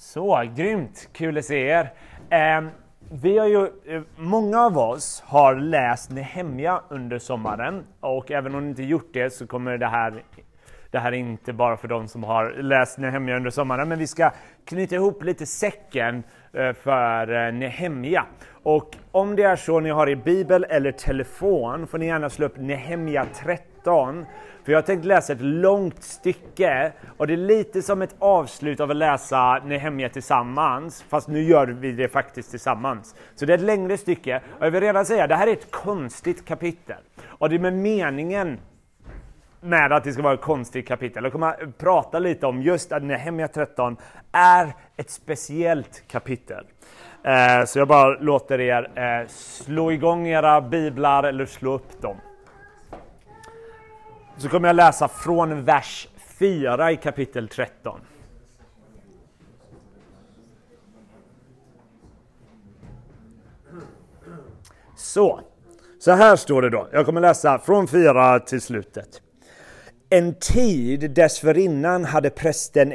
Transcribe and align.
Så, 0.00 0.42
grymt! 0.56 1.08
Kul 1.12 1.38
att 1.38 1.44
se 1.44 1.66
er. 1.66 1.92
Eh, 2.30 2.70
vi 3.22 3.38
har 3.38 3.46
ju, 3.46 3.66
eh, 3.86 4.02
många 4.16 4.60
av 4.60 4.78
oss 4.78 5.22
har 5.26 5.54
läst 5.54 6.10
Nehemja 6.10 6.82
under 6.88 7.18
sommaren 7.18 7.84
och 8.00 8.30
även 8.30 8.54
om 8.54 8.64
ni 8.64 8.70
inte 8.70 8.82
gjort 8.82 9.10
det 9.12 9.32
så 9.32 9.46
kommer 9.46 9.78
det 9.78 9.86
här 9.86 10.22
det 10.90 10.98
här 10.98 11.12
är 11.12 11.16
inte 11.16 11.52
bara 11.52 11.76
för 11.76 11.88
de 11.88 12.08
som 12.08 12.24
har 12.24 12.52
läst 12.62 12.98
Nehemja 12.98 13.36
under 13.36 13.50
sommaren, 13.50 13.88
men 13.88 13.98
vi 13.98 14.06
ska 14.06 14.30
knyta 14.64 14.94
ihop 14.94 15.22
lite 15.22 15.46
säcken 15.46 16.22
eh, 16.52 16.72
för 16.72 17.46
eh, 17.46 17.52
Nehemja. 17.52 18.26
Och 18.62 18.96
om 19.10 19.36
det 19.36 19.42
är 19.42 19.56
så 19.56 19.80
ni 19.80 19.90
har 19.90 20.08
i 20.08 20.16
bibel 20.16 20.66
eller 20.68 20.92
telefon 20.92 21.86
får 21.86 21.98
ni 21.98 22.06
gärna 22.06 22.30
slå 22.30 22.46
upp 22.46 22.56
Nehemja 22.56 23.26
13 23.34 23.69
för 23.84 24.72
jag 24.72 24.78
har 24.78 24.82
tänkt 24.82 25.04
läsa 25.04 25.32
ett 25.32 25.40
långt 25.40 26.02
stycke 26.02 26.92
och 27.16 27.26
det 27.26 27.32
är 27.32 27.36
lite 27.36 27.82
som 27.82 28.02
ett 28.02 28.14
avslut 28.18 28.80
av 28.80 28.90
att 28.90 28.96
läsa 28.96 29.62
Nehemja 29.64 30.08
tillsammans, 30.08 31.04
fast 31.08 31.28
nu 31.28 31.42
gör 31.42 31.66
vi 31.66 31.92
det 31.92 32.08
faktiskt 32.08 32.50
tillsammans. 32.50 33.14
Så 33.34 33.46
det 33.46 33.52
är 33.52 33.58
ett 33.58 33.64
längre 33.64 33.96
stycke 33.96 34.40
och 34.58 34.66
jag 34.66 34.70
vill 34.70 34.80
redan 34.80 35.06
säga, 35.06 35.26
det 35.26 35.34
här 35.34 35.46
är 35.46 35.52
ett 35.52 35.70
konstigt 35.70 36.44
kapitel. 36.44 36.96
Och 37.26 37.48
det 37.48 37.56
är 37.56 37.60
med 37.60 37.74
meningen 37.74 38.58
med 39.60 39.92
att 39.92 40.04
det 40.04 40.12
ska 40.12 40.22
vara 40.22 40.34
ett 40.34 40.40
konstigt 40.40 40.88
kapitel. 40.88 41.24
Jag 41.24 41.32
kommer 41.32 41.72
prata 41.78 42.18
lite 42.18 42.46
om 42.46 42.62
just 42.62 42.92
att 42.92 43.02
Nehemja 43.02 43.48
13 43.48 43.96
är 44.32 44.72
ett 44.96 45.10
speciellt 45.10 46.02
kapitel. 46.08 46.64
Eh, 47.24 47.64
så 47.66 47.78
jag 47.78 47.88
bara 47.88 48.18
låter 48.18 48.60
er 48.60 48.90
eh, 48.94 49.28
slå 49.28 49.92
igång 49.92 50.26
era 50.26 50.60
biblar 50.60 51.24
eller 51.24 51.46
slå 51.46 51.72
upp 51.72 52.02
dem. 52.02 52.16
Så 54.40 54.48
kommer 54.48 54.68
jag 54.68 54.76
läsa 54.76 55.08
från 55.08 55.64
vers 55.64 56.08
4 56.38 56.92
i 56.92 56.96
kapitel 56.96 57.48
13. 57.48 58.00
Så, 64.96 65.40
så 65.98 66.10
här 66.10 66.36
står 66.36 66.62
det 66.62 66.70
då. 66.70 66.88
Jag 66.92 67.06
kommer 67.06 67.20
läsa 67.20 67.58
från 67.58 67.88
4 67.88 68.40
till 68.40 68.60
slutet. 68.60 69.22
En 70.12 70.34
tid 70.34 71.10
dessförinnan 71.10 72.04
hade 72.04 72.30
prästen 72.30 72.92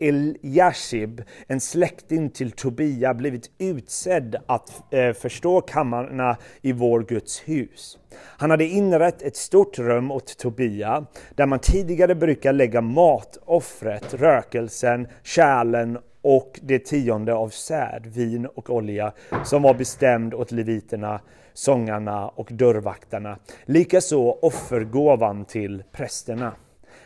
Eliashib, 0.00 1.22
en 1.46 1.60
släkting 1.60 2.30
till 2.30 2.50
Tobia, 2.50 3.14
blivit 3.14 3.50
utsedd 3.58 4.36
att 4.46 4.94
eh, 4.94 5.12
förstå 5.12 5.60
kammarna 5.60 6.36
i 6.62 6.72
vår 6.72 7.02
Guds 7.02 7.40
hus. 7.40 7.98
Han 8.14 8.50
hade 8.50 8.64
inrett 8.64 9.22
ett 9.22 9.36
stort 9.36 9.78
rum 9.78 10.10
åt 10.10 10.38
Tobia, 10.38 11.06
där 11.34 11.46
man 11.46 11.58
tidigare 11.58 12.14
brukade 12.14 12.58
lägga 12.58 12.80
matoffret, 12.80 14.14
rökelsen, 14.14 15.08
kärlen 15.22 15.98
och 16.22 16.60
det 16.62 16.78
tionde 16.78 17.34
av 17.34 17.48
säd, 17.48 18.06
vin 18.06 18.46
och 18.46 18.70
olja 18.70 19.12
som 19.44 19.62
var 19.62 19.74
bestämd 19.74 20.34
åt 20.34 20.52
leviterna, 20.52 21.20
sångarna 21.60 22.28
och 22.28 22.48
dörrvaktarna. 22.52 23.38
Likaså 23.64 24.38
offergåvan 24.42 25.44
till 25.44 25.82
prästerna. 25.92 26.52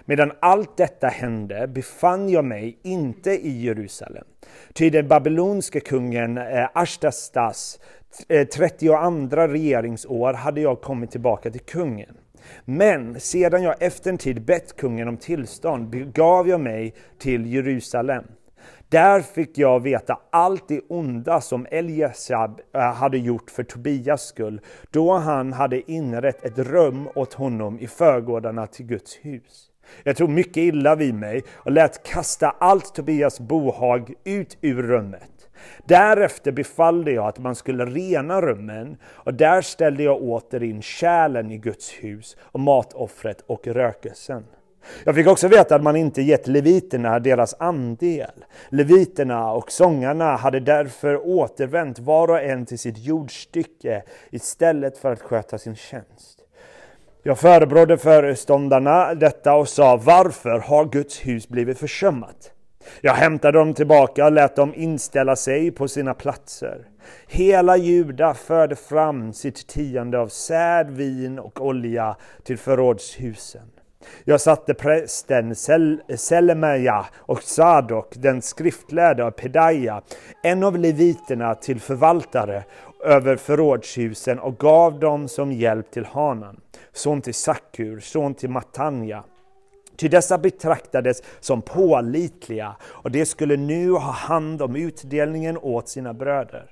Medan 0.05 0.33
allt 0.41 0.77
detta 0.77 1.07
hände 1.07 1.67
befann 1.67 2.29
jag 2.29 2.45
mig 2.45 2.79
inte 2.83 3.31
i 3.31 3.63
Jerusalem. 3.63 4.25
Ty 4.73 4.91
den 4.91 5.09
babyloniske 5.09 5.81
kungen 5.81 6.39
eh, 6.39 6.69
Ashtastas 6.75 7.81
32 8.29 8.93
eh, 8.95 9.49
regeringsår 9.49 10.33
hade 10.33 10.61
jag 10.61 10.81
kommit 10.81 11.11
tillbaka 11.11 11.51
till 11.51 11.61
kungen. 11.61 12.17
Men 12.65 13.21
sedan 13.21 13.63
jag 13.63 13.83
efter 13.83 14.11
en 14.11 14.19
tid 14.19 14.45
bett 14.45 14.77
kungen 14.77 15.09
om 15.09 15.17
tillstånd 15.17 15.89
begav 15.89 16.49
jag 16.49 16.61
mig 16.61 16.95
till 17.19 17.53
Jerusalem. 17.53 18.25
Där 18.89 19.21
fick 19.21 19.59
jag 19.59 19.81
veta 19.81 20.19
allt 20.31 20.69
det 20.69 20.81
onda 20.89 21.41
som 21.41 21.67
Eliasab 21.71 22.61
eh, 22.75 22.81
hade 22.81 23.19
gjort 23.19 23.51
för 23.51 23.63
Tobias 23.63 24.23
skull, 24.23 24.61
då 24.91 25.13
han 25.13 25.53
hade 25.53 25.91
inrett 25.91 26.45
ett 26.45 26.58
rum 26.58 27.08
åt 27.14 27.35
honom 27.35 27.79
i 27.79 27.86
förgårdarna 27.86 28.67
till 28.67 28.86
Guds 28.86 29.17
hus. 29.23 29.70
Jag 30.03 30.17
tog 30.17 30.31
mycket 30.31 30.57
illa 30.57 30.97
vid 30.97 31.14
mig 31.14 31.42
och 31.55 31.73
lät 31.73 32.03
kasta 32.03 32.51
allt 32.51 32.95
Tobias 32.95 33.41
bohag 33.41 34.13
ut 34.25 34.58
ur 34.61 34.83
rummet. 34.83 35.31
Därefter 35.85 36.53
befallde 36.53 37.13
jag 37.13 37.27
att 37.27 37.39
man 37.39 37.55
skulle 37.55 37.85
rena 37.85 38.41
rummen 38.41 38.97
och 39.05 39.35
där 39.35 39.63
ställde 39.63 40.03
jag 40.03 40.23
åter 40.23 40.63
in 40.63 40.83
kärlen 40.83 41.51
i 41.51 41.58
Guds 41.58 41.91
hus 41.91 42.37
och 42.41 42.61
matoffret 42.61 43.45
och 43.47 43.67
rökelsen. 43.67 44.45
Jag 45.05 45.14
fick 45.14 45.27
också 45.27 45.48
veta 45.48 45.74
att 45.74 45.83
man 45.83 45.96
inte 45.96 46.22
gett 46.22 46.46
leviterna 46.46 47.18
deras 47.18 47.55
andel. 47.58 48.45
Leviterna 48.68 49.52
och 49.52 49.72
sångarna 49.72 50.36
hade 50.36 50.61
därför 50.61 51.27
återvänt 51.27 51.98
var 51.98 52.28
och 52.28 52.42
en 52.42 52.67
till 52.67 52.78
sitt 52.78 52.98
jordstycke 52.98 54.02
istället 54.30 54.98
för 54.98 55.12
att 55.12 55.22
sköta 55.22 55.58
sin 55.58 55.77
tjänst. 55.77 56.40
Jag 57.22 57.39
förebrådde 57.39 57.98
föreståndarna 57.98 59.14
detta 59.14 59.55
och 59.55 59.68
sa 59.68 59.96
varför 59.96 60.58
har 60.58 60.84
Guds 60.84 61.27
hus 61.27 61.48
blivit 61.48 61.78
försummat? 61.78 62.51
Jag 63.01 63.14
hämtade 63.14 63.58
dem 63.58 63.74
tillbaka 63.74 64.24
och 64.24 64.33
lät 64.33 64.56
dem 64.56 64.74
inställa 64.74 65.36
sig 65.36 65.70
på 65.70 65.89
sina 65.89 66.14
platser. 66.14 66.89
Hela 67.28 67.77
Juda 67.77 68.34
förde 68.34 68.77
fram 68.77 69.33
sitt 69.33 69.66
tionde 69.66 70.18
av 70.18 70.28
säd, 70.28 70.90
vin 70.90 71.39
och 71.39 71.66
olja 71.66 72.16
till 72.42 72.58
förrådshusen. 72.58 73.70
Jag 74.25 74.41
satte 74.41 74.75
prästen 74.75 75.55
Sel 75.55 76.03
Selmeja 76.17 77.07
och 77.17 77.42
Sadok, 77.42 78.15
den 78.17 78.42
skriftlärde 78.42 79.25
och 79.25 79.37
Pedaja, 79.37 80.03
en 80.42 80.63
av 80.63 80.79
leviterna 80.79 81.55
till 81.55 81.81
förvaltare 81.81 82.64
över 83.05 83.37
förrådshusen 83.37 84.39
och 84.39 84.59
gav 84.59 85.01
dem 85.01 85.29
som 85.29 85.53
hjälp 85.53 85.91
till 85.91 86.05
Hanan, 86.05 86.61
son 86.93 87.20
till 87.20 87.35
Sakur, 87.35 88.01
son 88.01 88.35
till 88.35 88.51
Matanja. 88.51 89.25
Ty 89.97 90.09
dessa 90.09 90.39
betraktades 90.39 91.23
som 91.41 91.63
pålitliga 91.63 92.77
och 92.83 93.11
de 93.11 93.27
skulle 93.27 93.57
nu 93.57 93.91
ha 93.91 94.13
hand 94.13 94.63
om 94.63 94.77
utdelningen 94.77 95.59
åt 95.59 95.89
sina 95.89 96.14
bröder. 96.14 96.70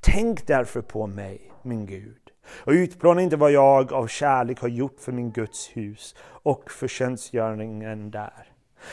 Tänk 0.00 0.46
därför 0.46 0.80
på 0.80 1.06
mig, 1.06 1.52
min 1.62 1.86
Gud, 1.86 2.27
och 2.50 2.72
utplåna 2.72 3.22
inte 3.22 3.36
vad 3.36 3.52
jag 3.52 3.92
av 3.92 4.06
kärlek 4.06 4.60
har 4.60 4.68
gjort 4.68 5.00
för 5.00 5.12
min 5.12 5.30
Guds 5.30 5.70
hus 5.76 6.14
och 6.42 6.70
för 6.70 6.88
tjänstgöringen 6.88 8.10
där. 8.10 8.48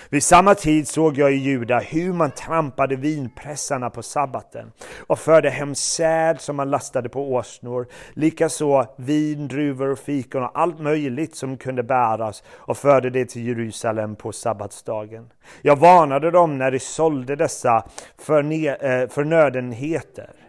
Vid 0.10 0.24
samma 0.24 0.56
tid 0.56 0.88
såg 0.88 1.18
jag 1.18 1.34
i 1.34 1.36
Juda 1.36 1.80
hur 1.80 2.14
man 2.14 2.32
trampade 2.32 2.96
vinpressarna 2.96 3.90
på 3.90 4.04
sabbaten 4.04 4.72
och 5.08 5.20
förde 5.20 5.50
hem 5.50 5.76
säd 5.76 6.42
som 6.42 6.56
man 6.56 6.70
lastade 6.70 7.10
på 7.10 7.34
åsnor, 7.34 7.88
likaså 8.14 8.88
vin, 8.96 9.48
druvor 9.48 9.92
och 9.92 10.00
fikon 10.00 10.44
och 10.44 10.52
allt 10.54 10.80
möjligt 10.80 11.36
som 11.36 11.58
kunde 11.58 11.84
bäras 11.84 12.44
och 12.48 12.78
förde 12.78 13.10
det 13.10 13.26
till 13.26 13.48
Jerusalem 13.48 14.16
på 14.16 14.32
sabbatsdagen. 14.32 15.30
Jag 15.62 15.76
varnade 15.76 16.32
dem 16.32 16.58
när 16.58 16.72
de 16.72 16.80
sålde 16.80 17.36
dessa 17.36 17.76
eh, 17.78 19.10
förnödenheter. 19.10 20.45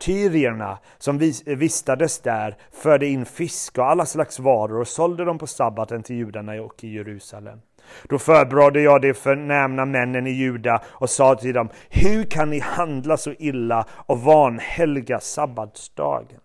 Tyrierna 0.00 0.78
som 0.98 1.18
vistades 1.46 2.20
där 2.20 2.56
förde 2.72 3.06
in 3.06 3.24
fisk 3.24 3.78
och 3.78 3.86
alla 3.86 4.06
slags 4.06 4.38
varor 4.38 4.80
och 4.80 4.88
sålde 4.88 5.24
dem 5.24 5.38
på 5.38 5.46
sabbaten 5.46 6.02
till 6.02 6.16
judarna 6.16 6.52
och 6.52 6.84
i 6.84 6.88
Jerusalem. 6.88 7.60
Då 8.08 8.18
förberedde 8.18 8.80
jag 8.80 9.02
de 9.02 9.14
förnämna 9.14 9.84
männen 9.84 10.26
i 10.26 10.30
Juda 10.30 10.82
och 10.86 11.10
sa 11.10 11.34
till 11.34 11.54
dem, 11.54 11.68
hur 11.90 12.24
kan 12.24 12.50
ni 12.50 12.58
handla 12.58 13.16
så 13.16 13.32
illa 13.32 13.86
och 13.90 14.20
vanhelga 14.20 15.20
sabbatsdagen? 15.20 16.40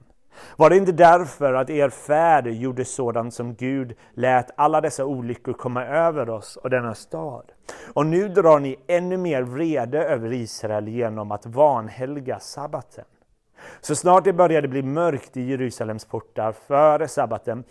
Var 0.57 0.69
det 0.69 0.77
inte 0.77 0.91
därför 0.91 1.53
att 1.53 1.69
er 1.69 1.89
fäder 1.89 2.51
gjorde 2.51 2.85
sådant 2.85 3.33
som 3.33 3.55
Gud 3.55 3.93
lät 4.13 4.49
alla 4.55 4.81
dessa 4.81 5.05
olyckor 5.05 5.53
komma 5.53 5.85
över 5.85 6.29
oss 6.29 6.55
och 6.55 6.69
denna 6.69 6.95
stad? 6.95 7.51
Och 7.93 8.05
nu 8.05 8.29
drar 8.29 8.59
ni 8.59 8.75
ännu 8.87 9.17
mer 9.17 9.43
vrede 9.43 10.03
över 10.03 10.33
Israel 10.33 10.87
genom 10.87 11.31
att 11.31 11.45
vanhelga 11.45 12.39
sabbaten. 12.39 13.05
Så 13.81 13.95
snart 13.95 14.23
det 14.23 14.33
började 14.33 14.67
bli 14.67 14.81
mörkt 14.81 15.37
i 15.37 15.41
Jerusalems 15.41 16.05
portar 16.05 16.51
före 16.51 17.07
sabbaten 17.07 17.63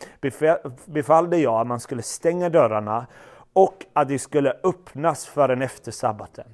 befallde 0.84 1.38
jag 1.38 1.60
att 1.60 1.66
man 1.66 1.80
skulle 1.80 2.02
stänga 2.02 2.48
dörrarna 2.48 3.06
och 3.52 3.86
att 3.92 4.08
de 4.08 4.18
skulle 4.18 4.52
öppnas 4.62 5.26
förrän 5.26 5.62
efter 5.62 5.92
sabbaten. 5.92 6.46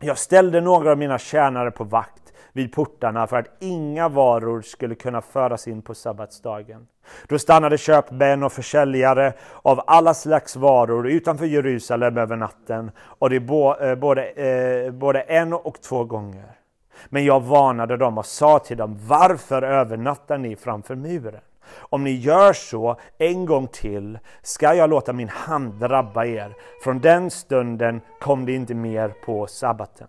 Jag 0.00 0.18
ställde 0.18 0.60
några 0.60 0.90
av 0.90 0.98
mina 0.98 1.18
tjänare 1.18 1.70
på 1.70 1.84
vakt 1.84 2.32
vid 2.52 2.72
portarna 2.72 3.26
för 3.26 3.36
att 3.36 3.46
inga 3.60 4.08
varor 4.08 4.62
skulle 4.62 4.94
kunna 4.94 5.22
föras 5.22 5.68
in 5.68 5.82
på 5.82 5.94
sabbatsdagen. 5.94 6.86
Då 7.28 7.38
stannade 7.38 7.78
köpmän 7.78 8.42
och 8.42 8.52
försäljare 8.52 9.32
av 9.62 9.80
alla 9.86 10.14
slags 10.14 10.56
varor 10.56 11.08
utanför 11.08 11.46
Jerusalem 11.46 12.18
över 12.18 12.36
natten, 12.36 12.90
och 12.98 13.30
det 13.30 13.36
eh, 13.36 13.94
både, 13.94 14.28
eh, 14.28 14.92
både 14.92 15.20
en 15.20 15.52
och 15.52 15.80
två 15.80 16.04
gånger. 16.04 16.61
Men 17.08 17.24
jag 17.24 17.40
varnade 17.40 17.96
dem 17.96 18.18
och 18.18 18.26
sa 18.26 18.58
till 18.58 18.76
dem, 18.76 18.98
varför 19.06 19.62
övernattar 19.62 20.38
ni 20.38 20.56
framför 20.56 20.94
muren? 20.94 21.40
Om 21.74 22.04
ni 22.04 22.10
gör 22.10 22.52
så 22.52 22.96
en 23.18 23.46
gång 23.46 23.66
till 23.66 24.18
ska 24.42 24.74
jag 24.74 24.90
låta 24.90 25.12
min 25.12 25.28
hand 25.28 25.74
drabba 25.74 26.24
er. 26.24 26.54
Från 26.84 27.00
den 27.00 27.30
stunden 27.30 28.00
kom 28.20 28.46
det 28.46 28.52
inte 28.52 28.74
mer 28.74 29.08
på 29.08 29.46
sabbaten. 29.46 30.08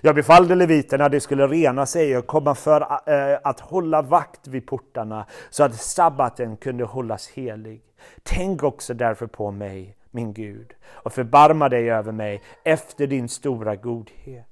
Jag 0.00 0.14
befallde 0.14 0.54
leviterna 0.54 1.04
att 1.04 1.12
de 1.12 1.20
skulle 1.20 1.46
rena 1.46 1.86
sig 1.86 2.16
och 2.16 2.26
komma 2.26 2.54
för 2.54 2.80
eh, 2.80 3.38
att 3.44 3.60
hålla 3.60 4.02
vakt 4.02 4.48
vid 4.48 4.66
portarna 4.66 5.26
så 5.50 5.64
att 5.64 5.74
sabbaten 5.74 6.56
kunde 6.56 6.84
hållas 6.84 7.28
helig. 7.28 7.82
Tänk 8.22 8.62
också 8.62 8.94
därför 8.94 9.26
på 9.26 9.50
mig, 9.50 9.96
min 10.10 10.32
Gud, 10.32 10.74
och 10.86 11.12
förbarma 11.12 11.68
dig 11.68 11.90
över 11.90 12.12
mig 12.12 12.42
efter 12.64 13.06
din 13.06 13.28
stora 13.28 13.76
godhet. 13.76 14.49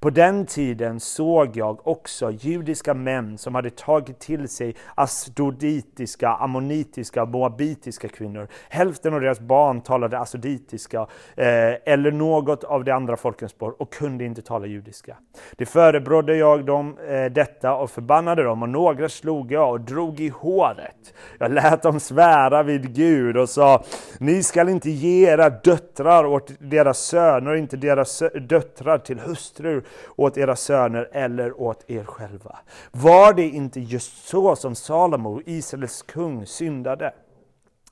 På 0.00 0.10
den 0.10 0.46
tiden 0.46 1.00
såg 1.00 1.56
jag 1.56 1.86
också 1.86 2.30
judiska 2.30 2.94
män 2.94 3.38
som 3.38 3.54
hade 3.54 3.70
tagit 3.70 4.18
till 4.18 4.48
sig 4.48 4.74
asdoditiska, 4.94 6.28
ammonitiska 6.28 7.22
och 7.22 7.28
moabitiska 7.28 8.08
kvinnor. 8.08 8.48
Hälften 8.68 9.14
av 9.14 9.20
deras 9.20 9.40
barn 9.40 9.80
talade 9.80 10.18
asdoditiska 10.18 11.00
eh, 11.36 11.46
eller 11.84 12.12
något 12.12 12.64
av 12.64 12.84
de 12.84 12.90
andra 12.90 13.16
folkens 13.16 13.52
språk 13.52 13.80
och 13.80 13.92
kunde 13.92 14.24
inte 14.24 14.42
tala 14.42 14.66
judiska. 14.66 15.16
Det 15.56 15.66
förebrådde 15.66 16.36
jag 16.36 16.66
dem 16.66 16.98
eh, 17.08 17.24
detta 17.24 17.74
och 17.74 17.90
förbannade 17.90 18.42
dem 18.42 18.62
och 18.62 18.68
några 18.68 19.08
slog 19.08 19.52
jag 19.52 19.70
och 19.70 19.80
drog 19.80 20.20
i 20.20 20.28
håret. 20.28 21.14
Jag 21.38 21.52
lät 21.52 21.82
dem 21.82 22.00
svära 22.00 22.62
vid 22.62 22.94
Gud 22.94 23.36
och 23.36 23.48
sa, 23.48 23.84
ni 24.18 24.42
skall 24.42 24.68
inte 24.68 24.90
ge 24.90 25.30
era 25.30 25.50
döttrar 25.50 26.24
åt 26.24 26.52
deras 26.58 26.98
söner 26.98 27.50
och 27.50 27.58
inte 27.58 27.76
deras 27.76 28.22
döttrar 28.48 28.98
till 28.98 29.18
hustru 29.18 29.61
hustrur 29.62 29.84
åt 30.16 30.36
era 30.36 30.56
söner 30.56 31.08
eller 31.12 31.60
åt 31.60 31.90
er 31.90 32.04
själva. 32.04 32.58
Var 32.92 33.32
det 33.32 33.48
inte 33.48 33.80
just 33.80 34.28
så 34.28 34.56
som 34.56 34.74
Salomo, 34.74 35.40
Israels 35.46 36.02
kung, 36.02 36.46
syndade? 36.46 37.12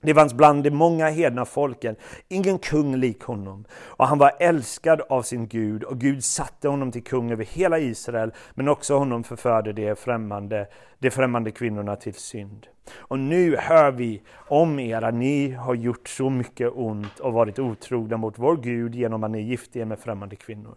Det 0.02 0.14
fanns 0.14 0.34
bland 0.34 0.64
de 0.64 0.70
många 0.70 1.08
hedna 1.10 1.44
folken 1.44 1.96
ingen 2.28 2.58
kung 2.58 2.96
lik 2.96 3.22
honom, 3.22 3.64
och 3.98 4.06
han 4.06 4.18
var 4.18 4.32
älskad 4.40 5.00
av 5.08 5.22
sin 5.22 5.48
Gud, 5.48 5.84
och 5.84 5.98
Gud 5.98 6.24
satte 6.24 6.68
honom 6.68 6.92
till 6.92 7.04
kung 7.04 7.30
över 7.30 7.44
hela 7.44 7.78
Israel, 7.78 8.32
men 8.54 8.68
också 8.68 8.98
honom 8.98 9.24
förförde 9.24 9.72
de 9.72 9.94
främmande, 9.94 10.66
de 10.98 11.10
främmande 11.10 11.50
kvinnorna 11.50 11.96
till 11.96 12.14
synd. 12.14 12.66
Och 12.98 13.18
nu 13.18 13.56
hör 13.56 13.90
vi 13.90 14.22
om 14.48 14.78
er 14.78 15.02
att 15.02 15.14
ni 15.14 15.50
har 15.50 15.74
gjort 15.74 16.08
så 16.08 16.30
mycket 16.30 16.72
ont 16.74 17.20
och 17.20 17.32
varit 17.32 17.58
otrogna 17.58 18.16
mot 18.16 18.38
vår 18.38 18.56
Gud 18.56 18.94
genom 18.94 19.24
att 19.24 19.30
ni 19.30 19.42
gift 19.42 19.76
er 19.76 19.84
med 19.84 19.98
främmande 19.98 20.36
kvinnor. 20.36 20.76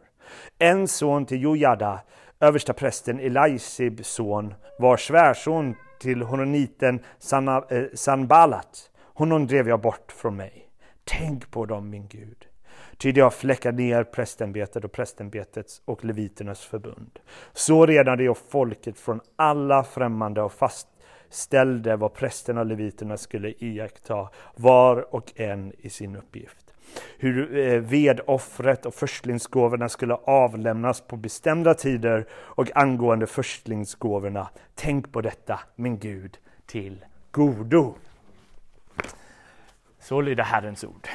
En 0.59 0.87
son 0.87 1.25
till 1.25 1.41
Jojada, 1.41 2.01
översta 2.39 2.73
prästen 2.73 3.19
Elaisibs 3.19 4.07
son, 4.07 4.53
var 4.79 4.97
svärson 4.97 5.75
till 5.99 6.21
horoniten 6.21 6.99
eh, 7.69 7.83
Honom 9.13 9.47
drev 9.47 9.69
jag 9.69 9.81
bort 9.81 10.11
från 10.11 10.35
mig. 10.35 10.69
Tänk 11.03 11.51
på 11.51 11.65
dem, 11.65 11.89
min 11.89 12.07
Gud. 12.07 12.47
Ty 12.97 13.11
de 13.11 13.21
har 13.21 13.29
fläckat 13.29 13.75
ner 13.75 14.03
prästämbetet 14.03 14.83
och 14.83 14.91
prästämbetets 14.91 15.81
och 15.85 16.05
leviternas 16.05 16.61
förbund. 16.61 17.19
Så 17.53 17.85
renade 17.85 18.23
jag 18.23 18.37
folket 18.37 18.99
från 18.99 19.19
alla 19.35 19.83
främmande 19.83 20.41
och 20.41 20.53
fastställde 20.53 21.95
vad 21.95 22.13
prästerna 22.13 22.61
och 22.61 22.67
leviterna 22.67 23.17
skulle 23.17 23.53
iaktta, 23.59 24.29
var 24.55 25.15
och 25.15 25.31
en 25.35 25.73
i 25.77 25.89
sin 25.89 26.15
uppgift 26.15 26.62
hur 27.17 27.57
eh, 27.57 27.79
vedoffret 27.79 28.85
och 28.85 28.93
förstlingsgåvorna 28.93 29.89
skulle 29.89 30.13
avlämnas 30.13 31.01
på 31.01 31.15
bestämda 31.15 31.73
tider 31.73 32.25
och 32.31 32.77
angående 32.77 33.27
förstlingsgåvorna. 33.27 34.49
Tänk 34.75 35.11
på 35.11 35.21
detta, 35.21 35.59
min 35.75 35.99
Gud, 35.99 36.37
till 36.65 37.05
godo. 37.31 37.95
Så 39.99 40.21
lyder 40.21 40.43
Herrens 40.43 40.83
ord. 40.83 41.07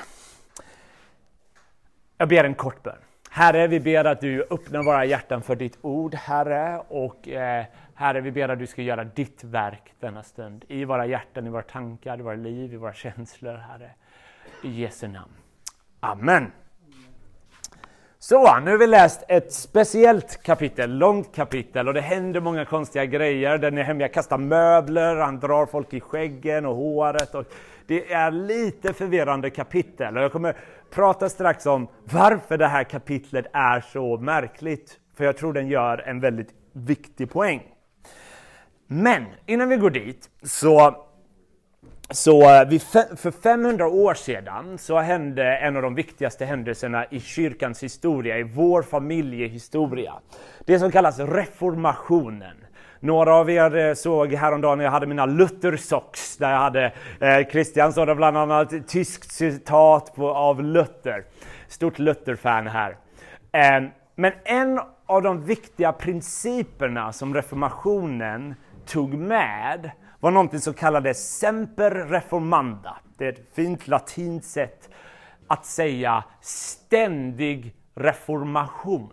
Jag 2.17 2.29
ber 2.29 2.45
en 2.45 2.55
kort 2.55 2.83
bön. 2.83 2.99
Herre, 3.31 3.67
vi 3.67 3.81
ber 3.81 4.05
att 4.05 4.21
du 4.21 4.43
öppnar 4.51 4.83
våra 4.83 5.05
hjärtan 5.05 5.43
för 5.43 5.57
ditt 5.57 5.79
ord, 5.81 6.15
Herre. 6.15 6.83
Och 6.89 7.29
eh, 7.29 7.65
Herre, 7.95 8.21
vi 8.21 8.31
ber 8.31 8.49
att 8.49 8.59
du 8.59 8.67
ska 8.67 8.83
göra 8.83 9.05
ditt 9.05 9.45
verk 9.45 9.95
denna 10.01 10.23
stund. 10.23 10.65
I 10.69 10.85
våra 10.85 11.07
hjärtan, 11.07 11.47
i 11.47 11.51
våra 11.51 11.63
tankar, 11.63 12.19
i 12.19 12.23
våra 12.23 12.35
liv, 12.35 12.75
i 12.75 12.77
våra 12.77 12.93
känslor, 12.93 13.55
Herre. 13.55 13.91
I 14.63 14.83
Jesu 14.83 15.09
namn. 15.09 15.33
Amen. 16.01 16.53
Så, 18.19 18.61
nu 18.61 18.71
har 18.71 18.79
vi 18.79 18.87
läst 18.87 19.25
ett 19.29 19.53
speciellt 19.53 20.43
kapitel, 20.43 20.99
långt 20.99 21.35
kapitel 21.35 21.89
och 21.89 21.95
det 21.95 22.01
händer 22.01 22.41
många 22.41 22.65
konstiga 22.65 23.05
grejer. 23.05 23.59
Den 23.59 23.79
är 23.79 23.83
hemma, 23.83 24.09
kastar 24.09 24.39
möbler, 24.39 25.17
han 25.17 25.41
drar 25.41 25.67
folk 25.67 25.95
i 25.95 26.01
skäggen 26.01 26.67
och 26.67 26.77
håret. 26.77 27.35
Och 27.35 27.45
det 27.87 28.13
är 28.13 28.31
lite 28.31 28.93
förvirrande 28.93 29.51
kapitel 29.51 30.17
och 30.17 30.23
jag 30.23 30.33
kommer 30.33 30.57
prata 30.91 31.29
strax 31.29 31.67
om 31.67 31.89
varför 32.05 32.59
det 32.59 32.67
här 32.67 32.85
kapitlet 32.85 33.47
är 33.53 33.81
så 33.81 34.17
märkligt. 34.17 34.99
För 35.17 35.25
jag 35.25 35.37
tror 35.37 35.53
den 35.53 35.69
gör 35.69 35.99
en 35.99 36.21
väldigt 36.21 36.51
viktig 36.73 37.31
poäng. 37.31 37.63
Men 38.87 39.25
innan 39.47 39.69
vi 39.69 39.77
går 39.77 39.91
dit 39.91 40.31
så 40.43 41.08
så 42.11 42.43
eh, 42.43 42.79
för 43.17 43.31
500 43.31 43.89
år 43.89 44.15
sedan 44.15 44.79
så 44.79 44.99
hände 44.99 45.57
en 45.57 45.77
av 45.77 45.83
de 45.83 45.95
viktigaste 45.95 46.45
händelserna 46.45 47.05
i 47.11 47.21
kyrkans 47.21 47.83
historia, 47.83 48.39
i 48.39 48.43
vår 48.43 48.83
familjehistoria. 48.83 50.15
Det 50.65 50.79
som 50.79 50.91
kallas 50.91 51.19
reformationen. 51.19 52.57
Några 53.01 53.35
av 53.35 53.51
er 53.51 53.77
eh, 53.77 53.95
såg 53.95 54.33
häromdagen 54.33 54.79
när 54.79 54.85
jag 54.85 54.93
hade 54.93 55.07
mina 55.07 55.27
Luther-socks 55.27 56.37
där 56.39 56.51
jag 56.51 56.59
hade 56.59 56.93
eh, 57.21 57.49
Christian 57.51 57.93
sa 57.93 58.15
bland 58.15 58.37
annat 58.37 58.73
ett 58.73 58.89
tyskt 58.89 59.33
citat 59.33 60.15
på, 60.15 60.31
av 60.31 60.63
Luther. 60.63 61.25
Stort 61.69 61.99
Luther-fan 61.99 62.67
här. 62.67 62.97
Eh, 63.53 63.89
men 64.15 64.33
en 64.45 64.81
av 65.07 65.23
de 65.23 65.45
viktiga 65.45 65.93
principerna 65.93 67.13
som 67.13 67.35
reformationen 67.35 68.55
tog 68.87 69.15
med 69.15 69.91
var 70.21 70.31
någonting 70.31 70.61
som 70.61 70.75
kallades 70.75 71.39
semper 71.39 71.91
reformanda. 71.91 72.97
Det 73.17 73.25
är 73.25 73.33
ett 73.33 73.55
fint 73.55 73.89
latinskt 73.89 74.51
sätt 74.51 74.91
att 75.47 75.67
säga 75.67 76.25
ständig 76.41 77.75
reformation. 77.95 79.13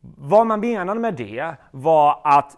Vad 0.00 0.46
man 0.46 0.60
menade 0.60 1.00
med 1.00 1.14
det 1.14 1.54
var 1.70 2.20
att 2.24 2.56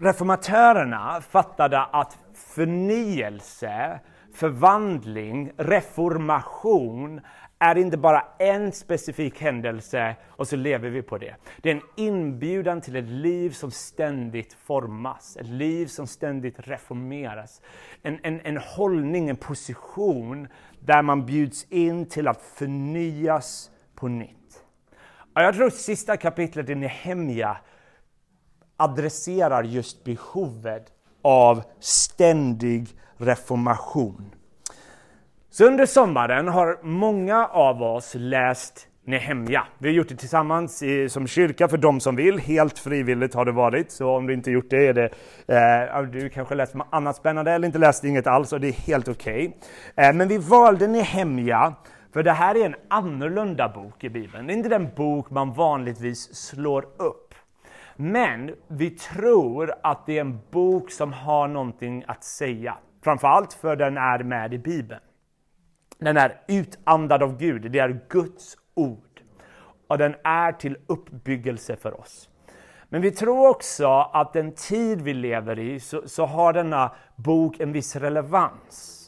reformatörerna 0.00 1.20
fattade 1.20 1.82
att 1.82 2.18
förnyelse, 2.34 4.00
förvandling, 4.34 5.52
reformation 5.56 7.20
är 7.58 7.78
inte 7.78 7.96
bara 7.96 8.24
en 8.38 8.72
specifik 8.72 9.40
händelse 9.40 10.16
och 10.26 10.48
så 10.48 10.56
lever 10.56 10.90
vi 10.90 11.02
på 11.02 11.18
det. 11.18 11.34
Det 11.62 11.70
är 11.70 11.74
en 11.74 11.82
inbjudan 11.96 12.80
till 12.80 12.96
ett 12.96 13.08
liv 13.08 13.50
som 13.50 13.70
ständigt 13.70 14.52
formas, 14.52 15.36
ett 15.36 15.46
liv 15.46 15.86
som 15.86 16.06
ständigt 16.06 16.68
reformeras. 16.68 17.60
En, 18.02 18.18
en, 18.22 18.40
en 18.40 18.56
hållning, 18.56 19.28
en 19.28 19.36
position 19.36 20.48
där 20.80 21.02
man 21.02 21.26
bjuds 21.26 21.64
in 21.64 22.06
till 22.06 22.28
att 22.28 22.42
förnyas 22.42 23.70
på 23.94 24.08
nytt. 24.08 24.64
Och 25.34 25.42
jag 25.42 25.54
tror 25.54 25.70
sista 25.70 26.16
kapitlet 26.16 26.68
i 26.68 26.74
Nehemja 26.74 27.56
adresserar 28.76 29.62
just 29.62 30.04
behovet 30.04 30.92
av 31.22 31.62
ständig 31.80 32.88
reformation. 33.16 34.35
Så 35.56 35.66
under 35.66 35.86
sommaren 35.86 36.48
har 36.48 36.78
många 36.82 37.46
av 37.46 37.82
oss 37.82 38.12
läst 38.14 38.88
Nehemja. 39.04 39.66
Vi 39.78 39.88
har 39.88 39.94
gjort 39.94 40.08
det 40.08 40.16
tillsammans 40.16 40.82
i, 40.82 41.08
som 41.08 41.26
kyrka 41.26 41.68
för 41.68 41.76
de 41.76 42.00
som 42.00 42.16
vill. 42.16 42.38
Helt 42.38 42.78
frivilligt 42.78 43.34
har 43.34 43.44
det 43.44 43.52
varit. 43.52 43.90
Så 43.90 44.16
om 44.16 44.26
du 44.26 44.34
inte 44.34 44.50
gjort 44.50 44.70
det 44.70 44.86
är 44.86 44.94
det 44.94 45.10
eh, 45.96 46.02
du 46.02 46.28
kanske 46.28 46.54
läst 46.54 46.74
något 46.74 46.86
annat 46.90 47.16
spännande 47.16 47.52
eller 47.52 47.66
inte 47.66 47.78
läst 47.78 48.04
inget 48.04 48.26
alls 48.26 48.52
och 48.52 48.60
det 48.60 48.68
är 48.68 48.72
helt 48.72 49.08
okej. 49.08 49.46
Okay. 49.46 50.06
Eh, 50.06 50.14
men 50.14 50.28
vi 50.28 50.38
valde 50.38 50.86
Nehemja 50.86 51.74
för 52.12 52.22
det 52.22 52.32
här 52.32 52.54
är 52.54 52.66
en 52.66 52.76
annorlunda 52.88 53.68
bok 53.68 54.04
i 54.04 54.08
Bibeln. 54.08 54.46
Det 54.46 54.52
är 54.52 54.56
inte 54.56 54.68
den 54.68 54.88
bok 54.96 55.30
man 55.30 55.52
vanligtvis 55.52 56.34
slår 56.34 56.82
upp. 56.82 57.34
Men 57.96 58.50
vi 58.68 58.90
tror 58.90 59.74
att 59.82 60.06
det 60.06 60.16
är 60.16 60.20
en 60.20 60.38
bok 60.50 60.90
som 60.90 61.12
har 61.12 61.48
någonting 61.48 62.04
att 62.06 62.24
säga. 62.24 62.74
Framförallt 63.04 63.52
för 63.52 63.76
den 63.76 63.96
är 63.96 64.18
med 64.22 64.54
i 64.54 64.58
Bibeln. 64.58 65.00
Den 65.98 66.16
är 66.16 66.40
utandad 66.48 67.22
av 67.22 67.38
Gud, 67.38 67.70
det 67.70 67.78
är 67.78 68.00
Guds 68.08 68.56
ord. 68.74 69.20
Och 69.86 69.98
den 69.98 70.14
är 70.24 70.52
till 70.52 70.76
uppbyggelse 70.86 71.76
för 71.76 72.00
oss. 72.00 72.28
Men 72.88 73.00
vi 73.00 73.10
tror 73.10 73.48
också 73.48 73.88
att 74.12 74.32
den 74.32 74.52
tid 74.52 75.00
vi 75.00 75.14
lever 75.14 75.58
i 75.58 75.80
så, 75.80 76.02
så 76.08 76.26
har 76.26 76.52
denna 76.52 76.90
bok 77.16 77.60
en 77.60 77.72
viss 77.72 77.96
relevans. 77.96 79.02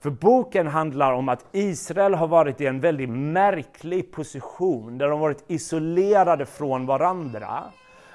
För 0.00 0.10
boken 0.10 0.66
handlar 0.66 1.12
om 1.12 1.28
att 1.28 1.44
Israel 1.52 2.14
har 2.14 2.28
varit 2.28 2.60
i 2.60 2.66
en 2.66 2.80
väldigt 2.80 3.10
märklig 3.10 4.12
position 4.12 4.98
där 4.98 5.08
de 5.08 5.20
varit 5.20 5.44
isolerade 5.46 6.46
från 6.46 6.86
varandra. 6.86 7.64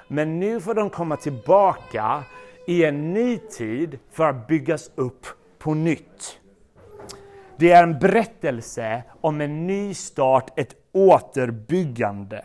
Men 0.08 0.40
nu 0.40 0.60
får 0.60 0.74
de 0.74 0.90
komma 0.90 1.16
tillbaka 1.16 2.22
i 2.66 2.84
en 2.84 3.12
ny 3.12 3.38
tid 3.38 3.98
för 4.10 4.28
att 4.28 4.48
byggas 4.48 4.90
upp 4.94 5.26
på 5.58 5.74
nytt. 5.74 6.40
Det 7.56 7.72
är 7.72 7.82
en 7.82 7.98
berättelse 7.98 9.02
om 9.20 9.40
en 9.40 9.66
ny 9.66 9.94
start, 9.94 10.58
ett 10.58 10.74
återbyggande. 10.92 12.44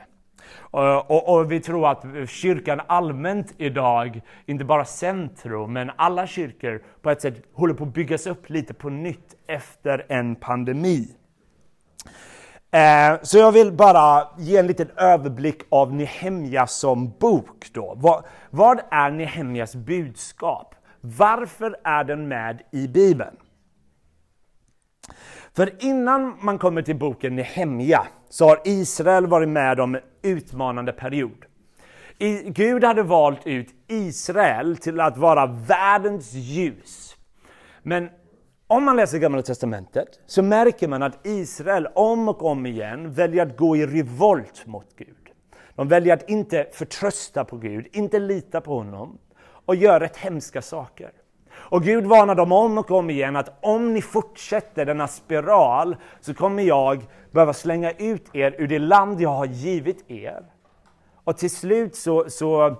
Och, 0.71 1.11
och, 1.11 1.35
och, 1.35 1.51
vi 1.51 1.59
tror 1.59 1.91
att 1.91 2.05
kyrkan 2.27 2.81
allmänt 2.87 3.53
idag, 3.57 4.21
inte 4.45 4.65
bara 4.65 4.85
centrum, 4.85 5.73
men 5.73 5.91
alla 5.95 6.27
kyrkor 6.27 6.83
på 7.01 7.09
ett 7.09 7.21
sätt 7.21 7.43
håller 7.53 7.73
på 7.73 7.83
att 7.83 7.93
byggas 7.93 8.27
upp 8.27 8.49
lite 8.49 8.73
på 8.73 8.89
nytt 8.89 9.35
efter 9.47 10.05
en 10.09 10.35
pandemi. 10.35 11.07
Eh, 12.71 13.21
så 13.21 13.37
jag 13.37 13.51
vill 13.51 13.71
bara 13.71 14.27
ge 14.37 14.57
en 14.57 14.67
liten 14.67 14.89
överblick 14.97 15.61
av 15.69 15.93
Nehemja 15.93 16.67
som 16.67 17.13
bok. 17.19 17.67
Då. 17.73 17.93
Vad, 17.97 18.23
vad 18.49 18.79
är 18.91 19.11
Nehemjas 19.11 19.75
budskap? 19.75 20.75
Varför 21.01 21.75
är 21.83 22.03
den 22.03 22.27
med 22.27 22.61
i 22.71 22.87
Bibeln? 22.87 23.35
För 25.55 25.83
innan 25.85 26.37
man 26.41 26.57
kommer 26.57 26.81
till 26.81 26.95
boken 26.95 27.35
Nehemja 27.35 28.07
så 28.29 28.47
har 28.47 28.61
Israel 28.65 29.27
varit 29.27 29.49
med 29.49 29.79
om 29.79 29.95
en 29.95 30.01
utmanande 30.21 30.91
period. 30.93 31.45
Gud 32.45 32.83
hade 32.83 33.03
valt 33.03 33.47
ut 33.47 33.67
Israel 33.87 34.77
till 34.77 34.99
att 34.99 35.17
vara 35.17 35.45
världens 35.45 36.33
ljus. 36.33 37.15
Men 37.83 38.09
om 38.67 38.83
man 38.83 38.95
läser 38.95 39.17
Gamla 39.17 39.41
Testamentet 39.41 40.19
så 40.25 40.41
märker 40.41 40.87
man 40.87 41.03
att 41.03 41.27
Israel 41.27 41.87
om 41.95 42.29
och 42.29 42.45
om 42.45 42.65
igen 42.65 43.13
väljer 43.13 43.45
att 43.45 43.57
gå 43.57 43.77
i 43.77 43.85
revolt 43.85 44.65
mot 44.65 44.95
Gud. 44.97 45.15
De 45.75 45.87
väljer 45.87 46.13
att 46.13 46.29
inte 46.29 46.67
förtrösta 46.73 47.45
på 47.45 47.57
Gud, 47.57 47.87
inte 47.91 48.19
lita 48.19 48.61
på 48.61 48.77
honom 48.77 49.17
och 49.65 49.75
gör 49.75 49.99
rätt 49.99 50.17
hemska 50.17 50.61
saker. 50.61 51.11
Och 51.69 51.83
Gud 51.83 52.05
varnar 52.05 52.35
dem 52.35 52.51
om 52.51 52.77
och 52.77 52.91
om 52.91 53.09
igen 53.09 53.35
att 53.35 53.57
om 53.61 53.93
ni 53.93 54.01
fortsätter 54.01 54.85
denna 54.85 55.07
spiral 55.07 55.95
så 56.21 56.33
kommer 56.33 56.63
jag 56.63 57.05
behöva 57.31 57.53
slänga 57.53 57.91
ut 57.91 58.35
er 58.35 58.55
ur 58.57 58.67
det 58.67 58.79
land 58.79 59.21
jag 59.21 59.29
har 59.29 59.45
givit 59.45 60.11
er. 60.11 60.43
Och 61.23 61.37
till 61.37 61.49
slut 61.49 61.95
så, 61.95 62.29
så 62.29 62.75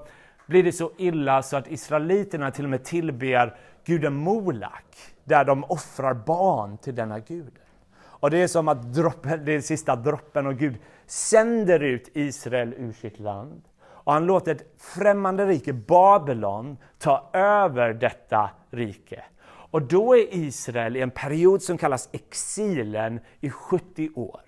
blir 0.48 0.64
det 0.64 0.72
så 0.72 0.92
illa 0.98 1.44
så 1.44 1.58
att 1.58 1.72
israeliterna 1.72 2.52
till 2.52 2.64
och 2.64 2.70
med 2.70 2.84
tillber 2.84 3.58
guden 3.86 4.14
Molak, 4.14 4.96
där 5.24 5.46
de 5.46 5.64
offrar 5.64 6.14
barn 6.14 6.78
till 6.78 6.96
denna 6.96 7.20
gud. 7.20 7.54
Och 8.02 8.32
det 8.32 8.38
är 8.38 8.48
som 8.48 8.68
att 8.68 8.94
droppen, 8.94 9.46
det 9.46 9.56
är 9.56 9.62
sista 9.62 9.96
droppen 9.96 10.48
och 10.48 10.58
Gud 10.58 10.78
sänder 11.06 11.80
ut 11.80 12.10
Israel 12.14 12.74
ur 12.78 12.94
sitt 12.94 13.20
land. 13.20 13.62
Och 14.10 14.14
han 14.14 14.26
låter 14.26 14.52
ett 14.52 14.66
främmande 14.78 15.46
rike, 15.46 15.74
Babylon, 15.74 16.78
ta 16.98 17.30
över 17.34 17.94
detta 17.94 18.50
rike. 18.70 19.24
Och 19.46 19.82
då 19.82 20.16
är 20.16 20.34
Israel 20.36 20.98
i 20.98 21.02
en 21.02 21.12
period 21.12 21.62
som 21.62 21.78
kallas 21.78 22.10
exilen 22.12 23.20
i 23.40 23.50
70 23.50 24.10
år. 24.16 24.42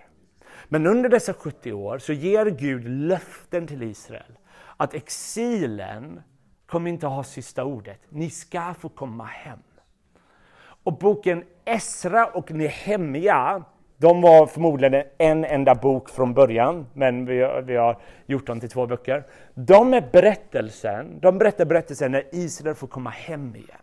Men 0.68 0.88
under 0.88 1.10
dessa 1.10 1.34
70 1.34 1.74
år 1.74 1.98
så 1.98 2.13
ger 2.13 2.46
Gud 2.46 2.89
löften 2.89 3.68
till 3.68 3.84
Israel 3.84 4.38
att 4.77 4.94
exilen 4.94 6.22
kommer 6.65 6.91
inte 6.91 7.08
ha 7.08 7.24
sista 7.24 7.63
ordet. 7.63 8.01
Ni 8.10 8.30
ska 8.30 8.74
få 8.74 8.89
komma 8.89 9.25
hem. 9.25 9.60
Och 10.84 10.98
boken 10.98 11.44
Esra 11.65 12.25
och 12.25 12.51
Nehemja, 12.51 13.63
de 14.01 14.22
var 14.22 14.46
förmodligen 14.48 15.03
en 15.17 15.46
enda 15.46 15.75
bok 15.75 16.10
från 16.10 16.34
början, 16.34 16.86
men 16.93 17.25
vi 17.25 17.41
har, 17.41 17.62
vi 17.62 17.75
har 17.75 17.98
gjort 18.25 18.48
dem 18.48 18.60
till 18.60 18.70
två 18.70 18.88
böcker. 18.88 19.24
De 19.53 19.93
är 19.93 20.10
berättelsen, 20.12 21.20
de 21.20 21.38
berättar 21.38 21.65
berättelsen 21.65 22.12
när 22.12 22.24
Israel 22.31 22.75
får 22.75 22.88
komma 22.88 23.10
hem 23.10 23.55
igen. 23.55 23.81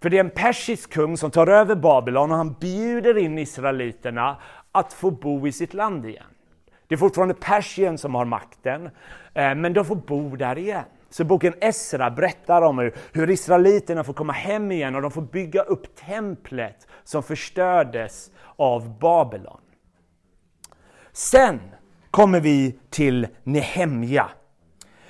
För 0.00 0.10
det 0.10 0.16
är 0.16 0.20
en 0.20 0.30
persisk 0.30 0.92
kung 0.92 1.16
som 1.16 1.30
tar 1.30 1.46
över 1.46 1.74
Babylon 1.74 2.30
och 2.30 2.36
han 2.36 2.52
bjuder 2.60 3.18
in 3.18 3.38
israeliterna 3.38 4.36
att 4.72 4.92
få 4.92 5.10
bo 5.10 5.46
i 5.46 5.52
sitt 5.52 5.74
land 5.74 6.06
igen. 6.06 6.24
Det 6.86 6.94
är 6.94 6.96
fortfarande 6.96 7.34
Persien 7.34 7.98
som 7.98 8.14
har 8.14 8.24
makten, 8.24 8.90
eh, 9.34 9.54
men 9.54 9.72
de 9.72 9.84
får 9.84 9.96
bo 9.96 10.36
där 10.36 10.58
igen. 10.58 10.84
Så 11.14 11.24
boken 11.24 11.54
Esra 11.60 12.10
berättar 12.10 12.62
om 12.62 12.78
hur, 12.78 12.94
hur 13.12 13.30
israeliterna 13.30 14.04
får 14.04 14.12
komma 14.12 14.32
hem 14.32 14.72
igen 14.72 14.94
och 14.94 15.02
de 15.02 15.10
får 15.10 15.22
bygga 15.22 15.62
upp 15.62 15.96
templet 15.96 16.86
som 17.04 17.22
förstördes 17.22 18.30
av 18.56 18.98
Babylon. 18.98 19.60
Sen 21.12 21.60
kommer 22.10 22.40
vi 22.40 22.78
till 22.90 23.26
Nehemja. 23.42 24.28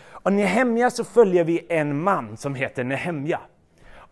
Och 0.07 0.33
Nehemja 0.33 0.91
så 0.91 1.05
följer 1.05 1.45
vi 1.45 1.67
en 1.69 2.03
man 2.03 2.37
som 2.37 2.55
heter 2.55 2.85
Nehemja. 2.85 3.41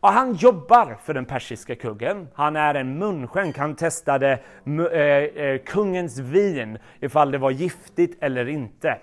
Och 0.00 0.08
han 0.08 0.34
jobbar 0.34 0.96
för 1.04 1.14
den 1.14 1.25
persiska 1.25 1.75
kungen. 1.75 2.28
Han 2.34 2.56
är 2.56 2.75
en 2.75 2.99
munskänk. 2.99 3.58
Han 3.58 3.76
testade 3.76 4.38
äh, 4.66 5.44
äh, 5.44 5.58
kungens 5.58 6.18
vin 6.18 6.78
ifall 7.00 7.30
det 7.30 7.38
var 7.38 7.50
giftigt 7.50 8.22
eller 8.22 8.49
inte. 8.49 8.99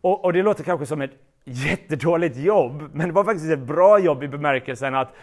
Och, 0.00 0.24
och 0.24 0.32
det 0.32 0.42
låter 0.42 0.64
kanske 0.64 0.86
som 0.86 1.00
ett 1.00 1.20
jättedåligt 1.44 2.36
jobb, 2.36 2.90
men 2.92 3.08
det 3.08 3.14
var 3.14 3.24
faktiskt 3.24 3.50
ett 3.50 3.58
bra 3.58 3.98
jobb 3.98 4.22
i 4.22 4.28
bemärkelsen 4.28 4.94
att 4.94 5.14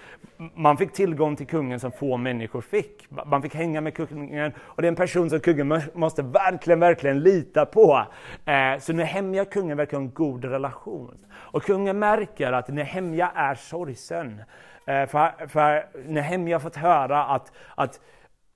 man 0.55 0.77
fick 0.77 0.93
tillgång 0.93 1.35
till 1.35 1.47
kungen 1.47 1.79
som 1.79 1.91
få 1.91 2.17
människor 2.17 2.61
fick. 2.61 3.07
Man 3.25 3.41
fick 3.41 3.55
hänga 3.55 3.81
med 3.81 3.95
kungen 3.95 4.51
och 4.57 4.81
det 4.81 4.87
är 4.87 4.89
en 4.89 4.95
person 4.95 5.29
som 5.29 5.39
kungen 5.39 5.81
måste 5.93 6.21
verkligen, 6.21 6.79
verkligen 6.79 7.19
lita 7.19 7.65
på. 7.65 8.05
Eh, 8.45 8.79
så 8.79 8.93
Nehemja 8.93 9.41
och 9.41 9.51
kungen 9.51 9.77
verkar 9.77 9.97
ha 9.97 10.03
en 10.03 10.11
god 10.11 10.45
relation. 10.45 11.17
Och 11.31 11.63
kungen 11.63 11.99
märker 11.99 12.51
att 12.51 12.67
Nehemja 12.67 13.31
är 13.35 13.55
sorgsen. 13.55 14.41
Eh, 14.85 15.05
för, 15.05 15.47
för 15.47 15.85
Nehemja 16.07 16.55
har 16.55 16.59
fått 16.59 16.75
höra 16.75 17.25
att, 17.25 17.51
att 17.75 17.99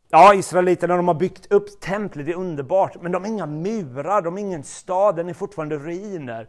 Ja, 0.10 0.34
israeliterna 0.34 0.96
de 0.96 1.08
har 1.08 1.16
byggt 1.16 1.52
upp 1.52 1.80
templet, 1.80 2.26
det 2.26 2.32
är 2.32 2.38
underbart, 2.38 3.02
men 3.02 3.12
de 3.12 3.24
har 3.24 3.30
inga 3.30 3.46
murar, 3.46 4.22
de 4.22 4.34
har 4.34 4.40
ingen 4.40 4.64
stad, 4.64 5.16
den 5.16 5.30
är 5.30 5.34
fortfarande 5.34 5.78
ruiner. 5.78 6.48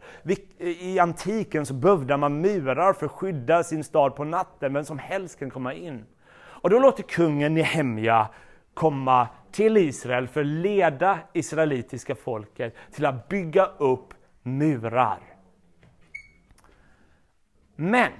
I 0.59 0.99
antiken 0.99 1.65
så 1.65 1.73
behövde 1.73 2.17
man 2.17 2.41
murar 2.41 2.93
för 2.93 3.05
att 3.05 3.11
skydda 3.11 3.63
sin 3.63 3.83
stad 3.83 4.15
på 4.15 4.23
natten, 4.23 4.73
vem 4.73 4.85
som 4.85 4.99
helst 4.99 5.39
kan 5.39 5.49
komma 5.49 5.73
in. 5.73 6.05
Och 6.39 6.69
då 6.69 6.79
låter 6.79 7.03
kungen 7.03 7.53
Nehemja 7.53 8.27
komma 8.73 9.27
till 9.51 9.77
Israel 9.77 10.27
för 10.27 10.41
att 10.41 10.47
leda 10.47 11.19
israelitiska 11.33 12.15
folket 12.15 12.75
till 12.91 13.05
att 13.05 13.27
bygga 13.27 13.65
upp 13.65 14.13
murar. 14.43 15.19
Men 17.75 18.11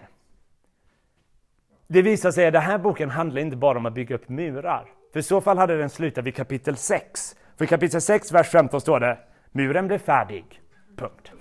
det 1.88 2.02
visar 2.02 2.32
sig 2.32 2.48
att 2.48 2.54
den 2.54 2.62
här 2.62 2.78
boken 2.78 3.10
handlar 3.10 3.42
inte 3.42 3.58
bara 3.58 3.78
om 3.78 3.86
att 3.86 3.94
bygga 3.94 4.16
upp 4.16 4.30
murar. 4.30 4.97
För 5.14 5.20
i 5.20 5.24
så 5.24 5.42
fall 5.42 5.58
hade 5.58 5.78
den 5.78 5.90
slutat 5.90 6.26
vid 6.26 6.36
kapitel 6.36 6.78
6. 6.78 7.36
För 7.58 7.66
i 7.66 7.68
kapitel 7.68 8.02
6, 8.02 8.32
vers 8.32 8.48
15 8.48 8.82
står 8.82 9.00
det 9.00 9.18
Muren 9.52 9.88
blev 9.88 10.00
färdig. 10.00 10.62
Punkt. 10.98 11.32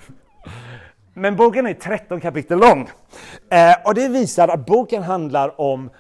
Men 1.15 1.37
boken 1.37 1.67
är 1.67 1.75
13 1.75 2.21
kapitel 2.21 2.59
lång. 2.59 2.89
Eh, 3.51 3.75
och 3.85 3.95
det 3.95 4.09
visar 4.09 4.49
att 4.49 4.67
boken 4.67 5.03
handlar 5.03 5.61
om 5.61 5.91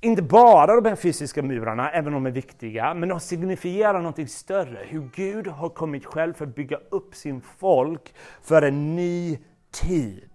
inte 0.00 0.22
bara 0.22 0.80
de 0.80 0.88
här 0.88 0.96
fysiska 0.96 1.42
murarna, 1.42 1.90
även 1.90 2.14
om 2.14 2.24
de 2.24 2.26
är 2.26 2.34
viktiga, 2.34 2.94
men 2.94 3.08
de 3.08 3.20
signifierar 3.20 4.00
något 4.00 4.30
större. 4.30 4.84
Hur 4.88 5.08
Gud 5.14 5.46
har 5.46 5.68
kommit 5.68 6.04
själv 6.04 6.34
för 6.34 6.46
att 6.46 6.54
bygga 6.54 6.78
upp 6.90 7.14
sin 7.14 7.40
folk 7.58 8.14
för 8.42 8.62
en 8.62 8.96
ny 8.96 9.38
tid. 9.70 10.31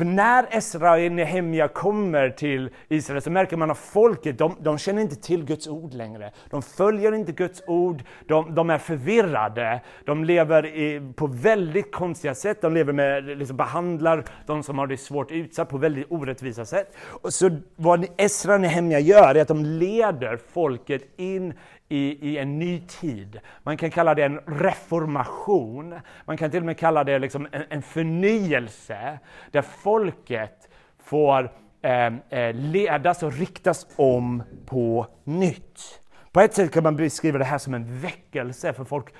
För 0.00 0.04
när 0.04 0.56
Esra 0.56 0.92
och 0.92 1.12
Nehemja 1.12 1.68
kommer 1.68 2.30
till 2.30 2.70
Israel 2.88 3.22
så 3.22 3.30
märker 3.30 3.56
man 3.56 3.70
att 3.70 3.78
folket, 3.78 4.38
de, 4.38 4.56
de 4.60 4.78
känner 4.78 5.02
inte 5.02 5.16
till 5.16 5.44
Guds 5.44 5.68
ord 5.68 5.94
längre. 5.94 6.32
De 6.50 6.62
följer 6.62 7.14
inte 7.14 7.32
Guds 7.32 7.62
ord, 7.66 8.02
de, 8.26 8.54
de 8.54 8.70
är 8.70 8.78
förvirrade, 8.78 9.80
de 10.04 10.24
lever 10.24 10.66
i, 10.66 11.12
på 11.16 11.26
väldigt 11.26 11.92
konstiga 11.92 12.34
sätt, 12.34 12.62
de 12.62 12.74
lever 12.74 12.92
med, 12.92 13.24
liksom 13.38 13.56
behandlar 13.56 14.24
de 14.46 14.62
som 14.62 14.78
har 14.78 14.86
det 14.86 14.96
svårt 14.96 15.30
utsatt 15.30 15.68
på 15.68 15.78
väldigt 15.78 16.06
orättvisa 16.10 16.64
sätt. 16.64 16.96
Och 17.22 17.34
så 17.34 17.50
vad 17.76 18.06
Esra 18.16 18.54
och 18.54 18.60
Nehemja 18.60 19.00
gör 19.00 19.34
är 19.34 19.42
att 19.42 19.48
de 19.48 19.64
leder 19.64 20.38
folket 20.52 21.02
in 21.16 21.54
i, 21.90 22.30
i 22.30 22.38
en 22.38 22.58
ny 22.58 22.80
tid. 22.80 23.40
Man 23.62 23.76
kan 23.76 23.90
kalla 23.90 24.14
det 24.14 24.24
en 24.24 24.38
reformation. 24.46 25.94
Man 26.24 26.36
kan 26.36 26.50
till 26.50 26.60
och 26.60 26.66
med 26.66 26.78
kalla 26.78 27.04
det 27.04 27.18
liksom 27.18 27.48
en, 27.52 27.62
en 27.68 27.82
förnyelse 27.82 29.18
där 29.50 29.62
folket 29.62 30.68
får 30.98 31.52
ehm, 31.82 32.18
eh, 32.28 32.54
ledas 32.54 33.22
och 33.22 33.32
riktas 33.32 33.86
om 33.96 34.42
på 34.66 35.06
nytt. 35.24 36.00
På 36.32 36.40
ett 36.40 36.54
sätt 36.54 36.72
kan 36.72 36.82
man 36.82 36.96
beskriva 36.96 37.38
det 37.38 37.44
här 37.44 37.58
som 37.58 37.74
en 37.74 38.00
väckelse, 38.00 38.72
för 38.72 38.84
folk 38.84 39.14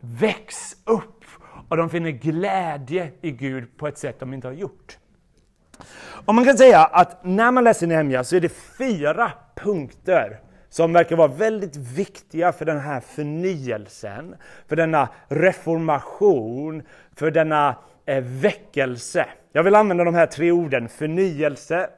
väcks 0.00 0.76
upp 0.84 1.24
och 1.68 1.76
de 1.76 1.90
finner 1.90 2.10
glädje 2.10 3.10
i 3.20 3.30
Gud 3.30 3.76
på 3.76 3.88
ett 3.88 3.98
sätt 3.98 4.20
de 4.20 4.34
inte 4.34 4.48
har 4.48 4.54
gjort. 4.54 4.98
Och 6.26 6.34
man 6.34 6.44
kan 6.44 6.58
säga 6.58 6.84
att 6.84 7.24
när 7.24 7.50
man 7.50 7.64
läser 7.64 7.86
Nehemja 7.86 8.24
så 8.24 8.36
är 8.36 8.40
det 8.40 8.52
fyra 8.78 9.32
punkter 9.54 10.40
som 10.72 10.92
verkar 10.92 11.16
vara 11.16 11.28
väldigt 11.28 11.76
viktiga 11.76 12.52
för 12.52 12.64
den 12.64 12.80
här 12.80 13.00
förnyelsen, 13.00 14.36
för 14.66 14.76
denna 14.76 15.08
reformation, 15.28 16.82
för 17.16 17.30
denna 17.30 17.76
eh, 18.06 18.24
väckelse. 18.24 19.26
Jag 19.52 19.62
vill 19.62 19.74
använda 19.74 20.04
de 20.04 20.14
här 20.14 20.26
tre 20.26 20.52
orden, 20.52 20.88
förnyelse, 20.88 21.90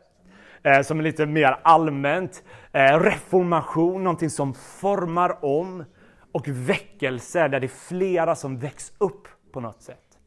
eh, 0.62 0.82
som 0.82 0.98
är 0.98 1.02
lite 1.02 1.26
mer 1.26 1.56
allmänt, 1.62 2.42
eh, 2.72 3.00
reformation, 3.00 4.04
någonting 4.04 4.30
som 4.30 4.54
formar 4.54 5.44
om, 5.44 5.84
och 6.32 6.48
väckelse, 6.48 7.48
där 7.48 7.60
det 7.60 7.66
är 7.66 7.88
flera 7.88 8.34
som 8.34 8.58
väcks 8.58 8.92
upp 8.98 9.28
på 9.52 9.60
något 9.60 9.82
sätt. 9.82 10.18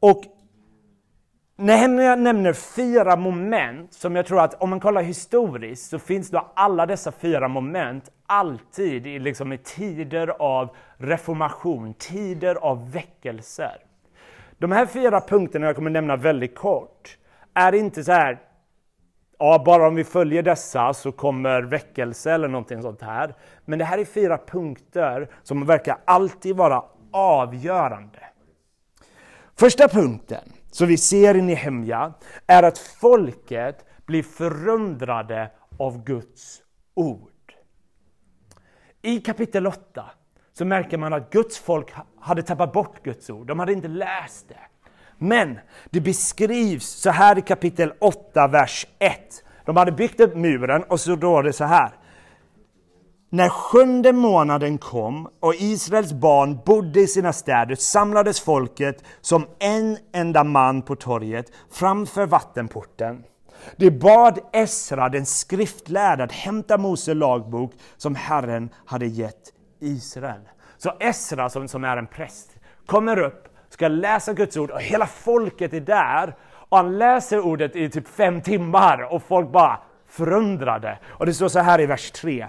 Och 0.00 0.24
Nehemja 1.58 2.16
nämner 2.16 2.52
fyra 2.52 3.16
moment 3.16 3.92
som 3.92 4.16
jag 4.16 4.26
tror 4.26 4.40
att 4.40 4.62
om 4.62 4.70
man 4.70 4.80
kollar 4.80 5.02
historiskt 5.02 5.90
så 5.90 5.98
finns 5.98 6.30
då 6.30 6.52
alla 6.54 6.86
dessa 6.86 7.12
fyra 7.12 7.48
moment 7.48 8.10
alltid 8.26 9.06
i, 9.06 9.18
liksom, 9.18 9.52
i 9.52 9.58
tider 9.58 10.28
av 10.28 10.76
reformation, 10.96 11.94
tider 11.94 12.54
av 12.54 12.92
väckelser. 12.92 13.76
De 14.58 14.72
här 14.72 14.86
fyra 14.86 15.20
punkterna 15.20 15.66
jag 15.66 15.76
kommer 15.76 15.90
nämna 15.90 16.16
väldigt 16.16 16.54
kort 16.54 17.18
är 17.54 17.74
inte 17.74 18.04
så 18.04 18.12
här 18.12 18.38
ja, 19.38 19.62
bara 19.66 19.88
om 19.88 19.94
vi 19.94 20.04
följer 20.04 20.42
dessa 20.42 20.94
så 20.94 21.12
kommer 21.12 21.62
väckelse 21.62 22.32
eller 22.32 22.48
någonting 22.48 22.82
sånt 22.82 23.02
här. 23.02 23.34
Men 23.64 23.78
det 23.78 23.84
här 23.84 23.98
är 23.98 24.04
fyra 24.04 24.38
punkter 24.38 25.28
som 25.42 25.66
verkar 25.66 25.96
alltid 26.04 26.56
vara 26.56 26.82
avgörande. 27.12 28.18
Första 29.56 29.88
punkten 29.88 30.52
som 30.76 30.88
vi 30.88 30.96
ser 30.96 31.36
i 31.36 31.42
Nehemja 31.42 32.12
är 32.46 32.62
att 32.62 32.78
folket 32.78 33.84
blir 34.06 34.22
förundrade 34.22 35.50
av 35.78 36.04
Guds 36.04 36.62
ord. 36.94 37.52
I 39.02 39.20
kapitel 39.20 39.66
8 39.66 40.04
så 40.52 40.64
märker 40.64 40.98
man 40.98 41.12
att 41.12 41.30
Guds 41.30 41.58
folk 41.58 41.92
hade 42.20 42.42
tappat 42.42 42.72
bort 42.72 43.02
Guds 43.02 43.30
ord. 43.30 43.46
De 43.46 43.58
hade 43.58 43.72
inte 43.72 43.88
läst 43.88 44.48
det. 44.48 44.58
Men 45.18 45.58
det 45.90 46.00
beskrivs 46.00 46.86
så 46.86 47.10
här 47.10 47.38
i 47.38 47.42
kapitel 47.42 47.92
8, 48.00 48.48
vers 48.48 48.86
1. 48.98 49.44
De 49.64 49.76
hade 49.76 49.92
byggt 49.92 50.20
upp 50.20 50.36
muren 50.36 50.82
och 50.82 51.00
så 51.00 51.16
står 51.16 51.42
det 51.42 51.52
så 51.52 51.64
här. 51.64 51.90
När 53.30 53.48
sjunde 53.48 54.12
månaden 54.12 54.78
kom 54.78 55.28
och 55.40 55.54
Israels 55.54 56.12
barn 56.12 56.58
bodde 56.66 57.00
i 57.00 57.06
sina 57.06 57.32
städer 57.32 57.74
samlades 57.74 58.40
folket 58.40 59.04
som 59.20 59.46
en 59.58 59.98
enda 60.12 60.44
man 60.44 60.82
på 60.82 60.96
torget 60.96 61.52
framför 61.72 62.26
vattenporten. 62.26 63.24
De 63.76 63.90
bad 63.90 64.38
Esra, 64.52 65.08
den 65.08 65.26
skriftlärde, 65.26 66.24
att 66.24 66.32
hämta 66.32 66.78
Mose 66.78 67.14
lagbok 67.14 67.72
som 67.96 68.14
Herren 68.14 68.70
hade 68.84 69.06
gett 69.06 69.52
Israel. 69.80 70.40
Så 70.78 70.92
Esra, 71.00 71.50
som, 71.50 71.68
som 71.68 71.84
är 71.84 71.96
en 71.96 72.06
präst, 72.06 72.50
kommer 72.86 73.18
upp, 73.18 73.48
ska 73.68 73.88
läsa 73.88 74.32
Guds 74.32 74.56
ord 74.56 74.70
och 74.70 74.80
hela 74.80 75.06
folket 75.06 75.72
är 75.72 75.80
där. 75.80 76.36
Och 76.68 76.76
han 76.76 76.98
läser 76.98 77.40
ordet 77.40 77.76
i 77.76 77.90
typ 77.90 78.08
fem 78.08 78.42
timmar 78.42 79.12
och 79.12 79.22
folk 79.22 79.52
bara 79.52 79.78
förundrade. 80.08 80.98
Och 81.06 81.26
det 81.26 81.34
står 81.34 81.48
så 81.48 81.58
här 81.58 81.80
i 81.80 81.86
vers 81.86 82.10
3. 82.10 82.46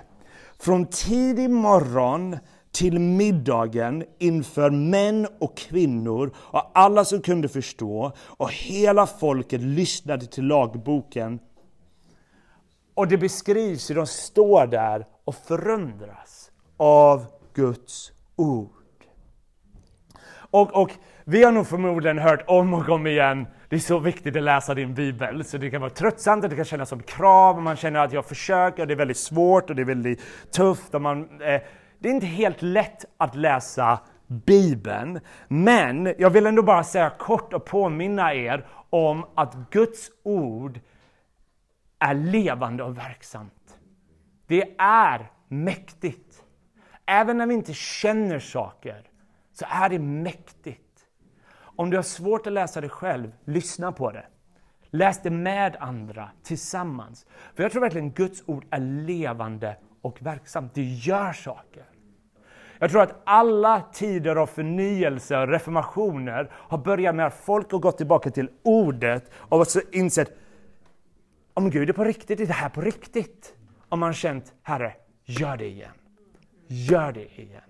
Från 0.60 0.86
tidig 0.86 1.50
morgon 1.50 2.38
till 2.72 3.00
middagen 3.00 4.04
inför 4.20 4.70
män 4.70 5.28
och 5.40 5.58
kvinnor 5.58 6.32
och 6.38 6.72
alla 6.74 7.06
som 7.06 7.22
kunde 7.22 7.50
förstå 7.50 8.12
och 8.20 8.52
hela 8.52 9.08
folket 9.08 9.62
lyssnade 9.62 10.26
till 10.26 10.48
lagboken. 10.48 11.40
Och 12.94 13.08
det 13.08 13.18
beskrivs 13.18 13.90
hur 13.90 13.96
de 13.96 14.08
står 14.08 14.68
där 14.68 15.06
och 15.26 15.36
förundras 15.36 16.52
av 16.78 17.26
Guds 17.54 18.12
ord. 18.36 18.70
Och, 20.30 20.82
och 20.82 20.92
vi 21.24 21.44
har 21.44 21.52
nog 21.52 21.68
förmodligen 21.68 22.18
hört 22.18 22.44
om 22.48 22.74
och 22.74 22.90
om 22.90 23.08
igen, 23.08 23.48
det 23.70 23.76
är 23.76 23.80
så 23.80 24.00
viktigt 24.00 24.36
att 24.36 24.44
läsa 24.44 24.74
din 24.74 24.94
bibel, 24.94 25.44
så 25.44 25.58
det 25.58 25.70
kan 25.70 25.82
vara 25.82 25.92
tröttsamt, 25.92 26.44
och 26.44 26.50
det 26.50 26.56
kan 26.56 26.66
kännas 26.66 26.90
som 26.90 27.04
krav, 27.04 27.62
man 27.62 27.76
känner 27.76 28.00
att 28.00 28.14
jag 28.14 28.26
försöker, 28.26 28.84
och 28.84 28.88
det 28.88 28.94
är 28.94 28.98
väldigt 28.98 29.18
svårt 29.18 29.70
och 29.70 29.76
det 29.76 29.82
är 29.82 29.86
väldigt 29.86 30.22
tufft. 30.52 30.96
Och 30.96 31.02
man, 31.02 31.42
eh, 31.42 31.62
det 32.00 32.10
är 32.10 32.14
inte 32.14 32.26
helt 32.26 32.62
lätt 32.62 33.06
att 33.18 33.36
läsa 33.36 34.00
Bibeln, 34.28 35.20
men 35.48 36.14
jag 36.18 36.30
vill 36.30 36.48
ändå 36.48 36.64
bara 36.64 36.84
säga 36.84 37.10
kort 37.10 37.54
och 37.54 37.66
påminna 37.66 38.34
er 38.34 38.68
om 38.90 39.26
att 39.36 39.56
Guds 39.72 40.10
ord 40.24 40.80
är 42.00 42.14
levande 42.14 42.84
och 42.84 42.98
verksamt. 42.98 43.78
Det 44.48 44.76
är 44.78 45.32
mäktigt. 45.48 46.44
Även 47.06 47.38
när 47.38 47.48
vi 47.48 47.54
inte 47.54 47.74
känner 47.74 48.40
saker 48.40 49.04
så 49.54 49.66
är 49.70 49.90
det 49.90 50.00
mäktigt. 50.00 50.87
Om 51.78 51.90
du 51.90 51.98
har 51.98 52.04
svårt 52.04 52.48
att 52.48 52.54
läsa 52.54 52.82
det 52.82 52.90
själv, 52.90 53.32
lyssna 53.46 53.92
på 53.92 54.12
det. 54.12 54.26
Läs 54.90 55.22
det 55.22 55.30
med 55.30 55.76
andra, 55.80 56.30
tillsammans. 56.44 57.26
För 57.56 57.64
jag 57.64 57.72
tror 57.72 57.82
verkligen 57.82 58.12
Guds 58.12 58.44
ord 58.46 58.66
är 58.70 58.80
levande 58.80 59.78
och 60.02 60.22
verksamt. 60.22 60.74
Det 60.74 60.84
gör 60.84 61.34
saker. 61.34 61.84
Jag 62.80 62.92
tror 62.92 63.02
att 63.02 63.22
alla 63.24 63.82
tider 63.94 64.36
av 64.36 64.48
förnyelse 64.48 65.38
och 65.38 65.48
reformationer 65.48 66.52
har 66.54 66.78
börjat 66.78 67.16
med 67.16 67.26
att 67.26 67.34
folk 67.34 67.72
har 67.72 67.80
gått 67.80 67.98
tillbaka 67.98 68.30
till 68.30 68.50
ordet 68.64 69.32
och 69.34 69.66
insett 69.92 70.38
om 71.54 71.70
Gud 71.70 71.90
är 71.90 71.94
på 71.94 72.04
riktigt, 72.04 72.40
är 72.40 72.46
det 72.46 72.54
här 72.54 72.70
på 72.70 72.82
riktigt? 72.82 73.56
Om 73.90 74.00
man 74.00 74.14
känt, 74.14 74.54
Herre, 74.64 74.94
gör 75.26 75.58
det 75.58 75.66
igen. 75.66 75.92
Gör 76.68 77.12
det 77.12 77.42
igen. 77.42 77.62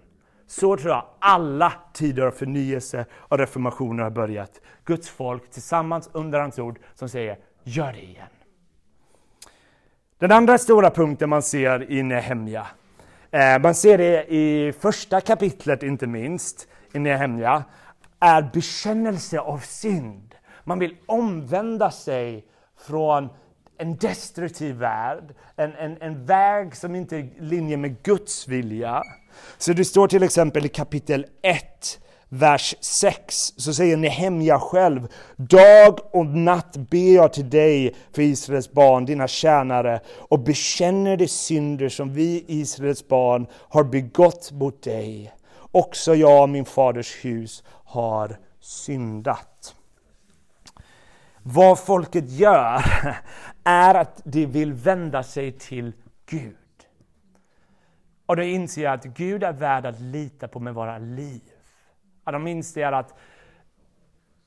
Så 0.48 0.78
tror 0.78 0.90
jag 0.90 1.06
alla 1.20 1.74
tider 1.94 2.24
av 2.24 2.32
förnyelse 2.32 3.06
och 3.14 3.38
reformationer 3.38 4.04
har 4.04 4.10
börjat. 4.10 4.62
Guds 4.86 5.10
folk 5.10 5.52
tillsammans 5.52 6.10
under 6.14 6.40
hans 6.40 6.60
ord 6.60 6.80
som 6.96 7.10
säger, 7.10 7.38
gör 7.64 7.94
det 7.94 8.04
igen. 8.04 8.28
Den 10.18 10.32
andra 10.32 10.58
stora 10.58 10.90
punkten 10.90 11.30
man 11.30 11.42
ser 11.44 11.92
i 11.92 12.04
Nehemja, 12.04 12.68
eh, 13.32 13.60
man 13.60 13.76
ser 13.76 13.98
det 13.98 14.34
i 14.34 14.74
första 14.80 15.22
kapitlet 15.22 15.84
inte 15.84 16.08
minst, 16.08 16.68
i 16.94 17.00
Nehemja, 17.00 17.64
är 18.20 18.50
bekännelse 18.54 19.40
av 19.40 19.58
synd. 19.58 20.36
Man 20.64 20.80
vill 20.80 20.96
omvända 21.06 21.92
sig 21.92 22.46
från 22.88 23.30
en 23.78 23.98
destruktiv 23.98 24.76
värld, 24.76 25.36
en, 25.56 25.76
en, 25.76 26.02
en 26.02 26.26
väg 26.26 26.76
som 26.76 26.96
inte 26.96 27.16
är 27.16 27.20
i 27.20 27.34
linje 27.40 27.78
med 27.78 28.04
Guds 28.04 28.48
vilja. 28.48 29.04
Så 29.58 29.74
det 29.74 29.86
står 29.86 30.08
till 30.08 30.24
exempel 30.24 30.66
i 30.66 30.70
kapitel 30.70 31.26
1, 31.42 32.00
vers 32.30 32.76
6, 32.82 33.54
så 33.58 33.74
säger 33.74 33.98
Nehemja 33.98 34.60
själv, 34.60 35.08
Dag 35.36 36.00
och 36.12 36.26
natt 36.26 36.78
ber 36.78 37.16
jag 37.16 37.34
till 37.34 37.50
dig 37.50 37.96
för 38.16 38.22
Israels 38.22 38.72
barn, 38.72 39.06
dina 39.06 39.28
tjänare, 39.28 40.02
och 40.18 40.40
bekänner 40.40 41.18
de 41.18 41.28
synder 41.28 41.90
som 41.90 42.14
vi, 42.14 42.46
Israels 42.48 43.08
barn, 43.08 43.48
har 43.54 43.84
begått 43.84 44.52
mot 44.52 44.84
dig. 44.84 45.34
Också 45.72 46.16
jag 46.16 46.44
och 46.44 46.50
min 46.50 46.66
faders 46.66 47.26
hus 47.26 47.64
har 47.70 48.38
syndat. 48.60 49.76
Vad 51.44 51.80
folket 51.80 52.30
gör 52.30 52.86
är 53.64 53.96
att 53.96 54.22
de 54.24 54.46
vill 54.46 54.74
vända 54.74 55.24
sig 55.24 55.52
till 55.52 55.94
Gud. 56.30 56.56
Och 58.28 58.36
då 58.36 58.44
inser 58.44 58.84
jag 58.84 58.94
att 58.94 59.06
Gud 59.06 59.44
är 59.44 59.54
värd 59.54 59.86
att 59.86 60.00
lita 60.00 60.48
på 60.48 60.60
med 60.60 60.74
våra 60.74 60.98
liv. 60.98 61.42
Att 62.24 62.34
de 62.34 62.48
inser 62.48 62.92
att 62.92 63.14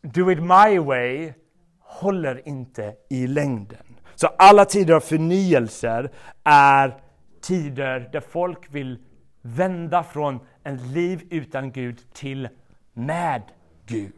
do 0.03 0.31
it 0.31 0.39
my 0.39 0.79
way 0.79 1.33
håller 1.81 2.49
inte 2.49 2.95
i 3.11 3.27
längden. 3.27 3.97
Så 4.15 4.27
alla 4.27 4.65
tider 4.65 4.95
av 4.95 5.01
förnyelser 5.01 6.11
är 6.45 6.97
tider 7.41 8.09
där 8.13 8.21
folk 8.21 8.75
vill 8.75 8.99
vända 9.43 10.03
från 10.03 10.41
en 10.63 10.93
liv 10.93 11.27
utan 11.31 11.73
Gud 11.73 12.13
till 12.13 12.49
med 12.93 13.43
Gud. 13.87 14.13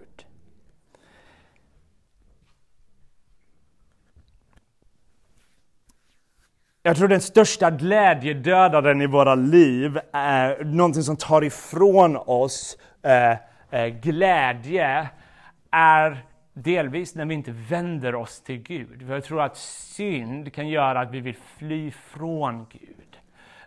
Jag 6.84 6.96
tror 6.96 7.08
den 7.08 7.20
största 7.20 7.70
glädjedödaren 7.70 9.00
i 9.02 9.06
våra 9.06 9.34
liv 9.34 9.98
är 10.12 10.64
någonting 10.64 11.02
som 11.02 11.16
tar 11.16 11.44
ifrån 11.44 12.16
oss 12.16 12.78
eh, 13.02 13.36
eh, 13.70 13.86
glädje, 13.86 15.08
är 15.70 16.24
delvis 16.52 17.14
när 17.14 17.24
vi 17.24 17.34
inte 17.34 17.52
vänder 17.52 18.14
oss 18.14 18.40
till 18.40 18.58
Gud. 18.58 19.06
För 19.06 19.14
jag 19.14 19.24
tror 19.24 19.42
att 19.42 19.56
synd 19.56 20.52
kan 20.52 20.68
göra 20.68 21.00
att 21.00 21.10
vi 21.10 21.20
vill 21.20 21.36
fly 21.36 21.90
från 21.90 22.66
Gud. 22.70 23.18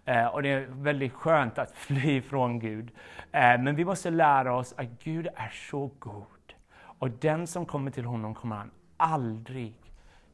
Eh, 0.05 0.25
och 0.25 0.43
det 0.43 0.49
är 0.49 0.65
väldigt 0.69 1.13
skönt 1.13 1.57
att 1.57 1.71
fly 1.75 2.21
från 2.21 2.59
Gud. 2.59 2.91
Eh, 3.31 3.59
men 3.59 3.75
vi 3.75 3.85
måste 3.85 4.09
lära 4.09 4.55
oss 4.55 4.73
att 4.77 5.03
Gud 5.03 5.27
är 5.35 5.53
så 5.69 5.91
god. 5.99 6.53
Och 6.77 7.09
den 7.09 7.47
som 7.47 7.65
kommer 7.65 7.91
till 7.91 8.05
honom 8.05 8.35
kommer 8.35 8.55
han 8.55 8.71
aldrig 8.97 9.75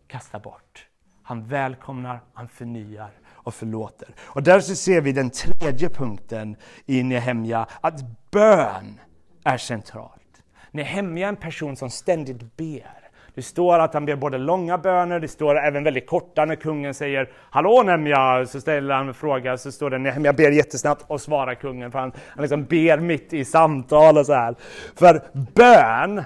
kasta 0.07 0.39
bort. 0.39 0.90
Han 1.31 1.43
välkomnar, 1.43 2.19
han 2.33 2.47
förnyar 2.47 3.09
och 3.29 3.53
förlåter. 3.53 4.09
Och 4.21 4.43
därför 4.43 4.73
ser 4.73 5.01
vi 5.01 5.11
den 5.11 5.29
tredje 5.29 5.89
punkten 5.89 6.55
i 6.85 7.03
Nehemja, 7.03 7.67
att 7.81 7.93
bön 8.31 8.99
är 9.43 9.57
centralt. 9.57 10.43
Nehemja 10.71 11.27
är 11.27 11.29
en 11.29 11.35
person 11.35 11.75
som 11.75 11.89
ständigt 11.89 12.57
ber. 12.57 13.09
Det 13.35 13.41
står 13.41 13.79
att 13.79 13.93
han 13.93 14.05
ber 14.05 14.15
både 14.15 14.37
långa 14.37 14.77
böner, 14.77 15.19
det 15.19 15.27
står 15.27 15.59
även 15.59 15.83
väldigt 15.83 16.07
korta 16.07 16.45
när 16.45 16.55
kungen 16.55 16.93
säger 16.93 17.29
Hallå 17.49 17.83
Nehemja, 17.85 18.45
så 18.45 18.61
ställer 18.61 18.95
han 18.95 19.07
en 19.07 19.13
fråga, 19.13 19.57
så 19.57 19.71
står 19.71 19.89
det 19.89 19.97
Nehemja 19.97 20.33
ber 20.33 20.51
jättesnabbt 20.51 21.05
och 21.07 21.21
svarar 21.21 21.55
kungen, 21.55 21.91
för 21.91 21.99
han, 21.99 22.11
han 22.27 22.41
liksom 22.41 22.63
ber 22.63 22.97
mitt 22.97 23.33
i 23.33 23.45
samtal 23.45 24.17
och 24.17 24.25
så 24.25 24.33
här. 24.33 24.55
För 24.95 25.21
bön 25.33 26.23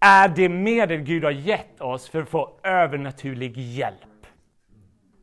är 0.00 0.28
det 0.28 0.48
medel 0.48 1.00
Gud 1.00 1.24
har 1.24 1.30
gett 1.30 1.80
oss 1.80 2.08
för 2.08 2.22
att 2.22 2.28
få 2.28 2.58
övernaturlig 2.62 3.58
hjälp. 3.58 4.26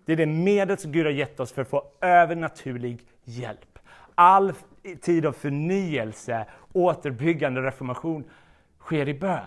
Det 0.06 0.12
är 0.12 0.18
det 0.18 0.26
medel 0.26 0.78
som 0.78 0.92
Gud 0.92 1.06
har 1.06 1.12
gett 1.12 1.40
oss 1.40 1.52
för 1.52 1.62
att 1.62 1.70
få 1.70 1.84
övernaturlig 2.02 3.02
hjälp. 3.24 3.80
All 4.16 4.54
tid 5.02 5.26
av 5.26 5.32
förnyelse, 5.32 6.46
återbyggande, 6.74 7.62
reformation 7.62 8.24
sker 8.80 9.10
i 9.10 9.14
bön. 9.14 9.40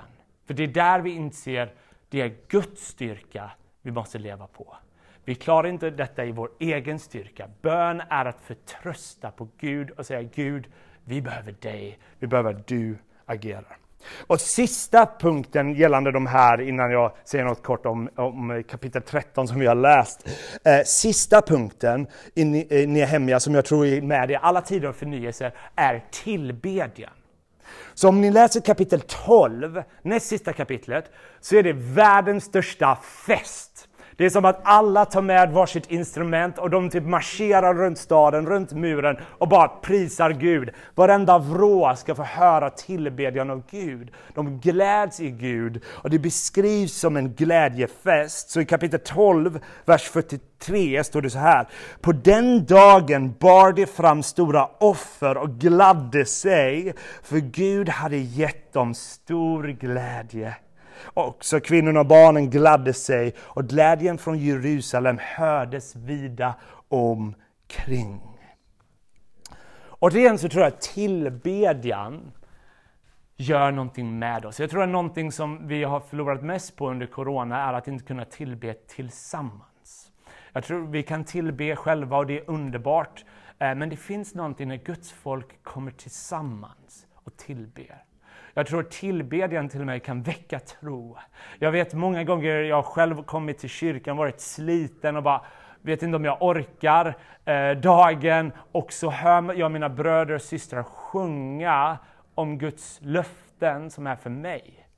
För 0.47 0.55
det 0.55 0.63
är 0.63 0.69
där 0.69 1.01
vi 1.01 1.11
inser 1.11 1.73
det 2.09 2.21
är 2.21 2.37
Guds 2.49 2.87
styrka 2.87 3.51
vi 3.83 3.91
måste 3.91 4.19
leva 4.19 4.47
på. 4.47 4.77
Vi 5.25 5.35
klarar 5.35 5.69
inte 5.69 5.91
detta 5.91 6.25
i 6.25 6.33
vår 6.33 6.51
egen 6.59 6.99
styrka. 6.99 7.49
Bön 7.63 8.03
är 8.09 8.25
att 8.25 8.41
förtrösta 8.41 9.31
på 9.31 9.49
Gud 9.59 9.91
och 9.91 10.07
säga 10.07 10.23
Gud, 10.23 10.67
vi 11.05 11.23
behöver 11.23 11.53
dig, 11.53 11.99
vi 12.19 12.27
behöver 12.27 12.55
att 12.55 12.67
du 12.67 12.99
agerar. 13.27 13.77
Och 14.27 14.41
sista 14.41 15.07
punkten 15.19 15.75
gällande 15.75 16.13
de 16.13 16.27
här, 16.27 16.61
innan 16.61 16.91
jag 16.91 17.13
säger 17.25 17.45
något 17.45 17.63
kort 17.63 17.87
om, 17.87 18.09
om 18.17 18.65
kapitel 18.69 19.03
13 19.03 19.49
som 19.49 19.61
vi 19.61 19.67
har 19.67 19.75
läst. 19.75 20.29
Eh, 20.65 20.81
sista 20.85 21.43
punkten 21.43 22.07
i 22.35 22.45
Nehemja 22.87 23.41
som 23.41 23.55
jag 23.55 23.65
tror 23.65 23.87
är 23.87 24.01
med 24.01 24.31
i 24.31 24.35
alla 24.35 24.61
tider 24.61 24.89
av 24.89 24.93
förnyelse 24.93 25.53
är 25.77 26.05
tillbedjan. 26.11 27.11
Så 27.95 28.09
om 28.09 28.21
ni 28.21 28.31
läser 28.31 28.61
kapitel 28.61 29.01
12, 29.01 29.83
näst 30.03 30.27
sista 30.27 30.53
kapitlet, 30.53 31.11
så 31.41 31.57
är 31.57 31.63
det 31.63 31.73
världens 31.73 32.45
största 32.45 32.97
fest. 33.27 33.74
Det 34.17 34.25
är 34.25 34.31
som 34.31 34.45
att 34.45 34.61
alla 34.65 35.05
tar 35.05 35.23
med 35.23 35.53
varsitt 35.53 35.91
instrument 35.91 36.59
och 36.59 36.71
de 36.71 36.91
typ 36.91 37.05
marscherar 37.05 37.75
runt 37.75 37.99
staden, 37.99 38.47
runt 38.47 38.73
muren 38.73 39.17
och 39.39 39.49
bara 39.49 39.69
prisar 39.69 40.31
Gud. 40.31 40.71
Varenda 40.95 41.39
vrå 41.39 41.97
ska 41.97 42.15
få 42.15 42.23
höra 42.23 42.71
tillbedjan 42.71 43.51
av 43.51 43.63
Gud. 43.71 44.11
De 44.35 44.61
gläds 44.61 45.21
i 45.21 45.31
Gud 45.31 45.83
och 45.87 46.11
det 46.11 46.19
beskrivs 46.19 46.93
som 46.93 47.17
en 47.17 47.35
glädjefest. 47.35 48.51
Så 48.51 48.61
i 48.61 48.65
kapitel 48.65 49.01
12, 49.01 49.61
vers 49.85 50.03
43 50.03 51.05
står 51.05 51.23
det 51.23 51.31
så 51.31 51.39
här. 51.39 51.69
På 52.01 52.13
den 52.13 52.67
dagen 52.67 53.35
bar 53.41 53.73
de 53.73 53.87
fram 53.87 54.23
stora 54.23 54.69
offer 54.81 55.37
och 55.37 55.51
gladde 55.51 56.25
sig, 56.25 56.95
för 57.23 57.39
Gud 57.39 57.89
hade 57.89 58.17
gett 58.17 58.73
dem 58.73 58.95
stor 58.95 59.65
glädje. 59.65 60.55
Också 61.15 61.61
kvinnorna 61.61 62.01
och 62.01 62.07
barnen 62.07 62.51
gladde 62.51 62.93
sig 62.93 63.35
och 63.39 63.65
glädjen 63.65 64.19
från 64.19 64.39
Jerusalem 64.39 65.19
hördes 65.21 65.97
vida 65.97 66.55
omkring. 66.89 68.21
Återigen 69.99 70.39
så 70.39 70.49
tror 70.49 70.63
jag 70.63 70.73
att 70.73 70.81
tillbedjan 70.81 72.33
gör 73.37 73.71
någonting 73.71 74.19
med 74.19 74.45
oss. 74.45 74.61
Jag 74.61 74.71
tror 74.71 74.83
att 74.83 74.89
någonting 74.89 75.33
som 75.33 75.69
vi 75.69 75.85
har 75.85 76.01
förlorat 76.01 76.43
mest 76.43 76.77
på 76.77 76.91
under 76.91 77.07
Corona 77.07 77.63
är 77.63 77.73
att 77.73 77.89
inte 77.89 78.05
kunna 78.05 78.25
tillbe 78.25 78.75
tillsammans. 78.75 80.11
Jag 80.53 80.65
tror 80.65 80.87
vi 80.87 81.03
kan 81.03 81.25
tillbe 81.25 81.77
själva 81.77 82.17
och 82.17 82.27
det 82.27 82.39
är 82.39 82.51
underbart. 82.51 83.25
Eh, 83.59 83.75
men 83.75 83.89
det 83.89 83.97
finns 83.97 84.35
någonting 84.35 84.69
när 84.69 84.77
Guds 84.77 85.13
folk 85.13 85.63
kommer 85.63 85.91
tillsammans 85.91 87.07
och 87.15 87.37
tillber. 87.37 88.05
Jag 88.55 88.67
tror 88.67 88.83
tillbedjan 88.83 89.69
till 89.69 89.85
mig 89.85 90.01
kan 90.01 90.23
väcka 90.23 90.59
tro. 90.59 91.19
Jag 91.59 91.73
vet 91.73 91.95
många 91.95 92.25
gånger 92.25 92.61
jag 92.61 92.85
själv 92.85 93.23
kommit 93.23 93.59
till 93.59 93.69
kyrkan, 93.69 94.17
varit 94.17 94.41
sliten 94.41 95.17
och 95.17 95.23
bara 95.23 95.45
vet 95.83 96.03
inte 96.03 96.17
om 96.17 96.25
jag 96.25 96.43
orkar 96.43 97.17
eh, 97.45 97.71
dagen 97.71 98.53
och 98.73 98.93
så 98.93 99.11
hör 99.11 99.55
jag 99.55 99.73
mina 99.73 99.89
bröder 99.89 100.35
och 100.35 100.43
systrar 100.43 100.83
sjunga 100.83 101.99
om 102.35 102.59
Guds 102.59 102.99
löften 103.03 103.91
som 103.91 104.07
är 104.07 104.17
för 104.17 104.31
mig. 104.31 104.89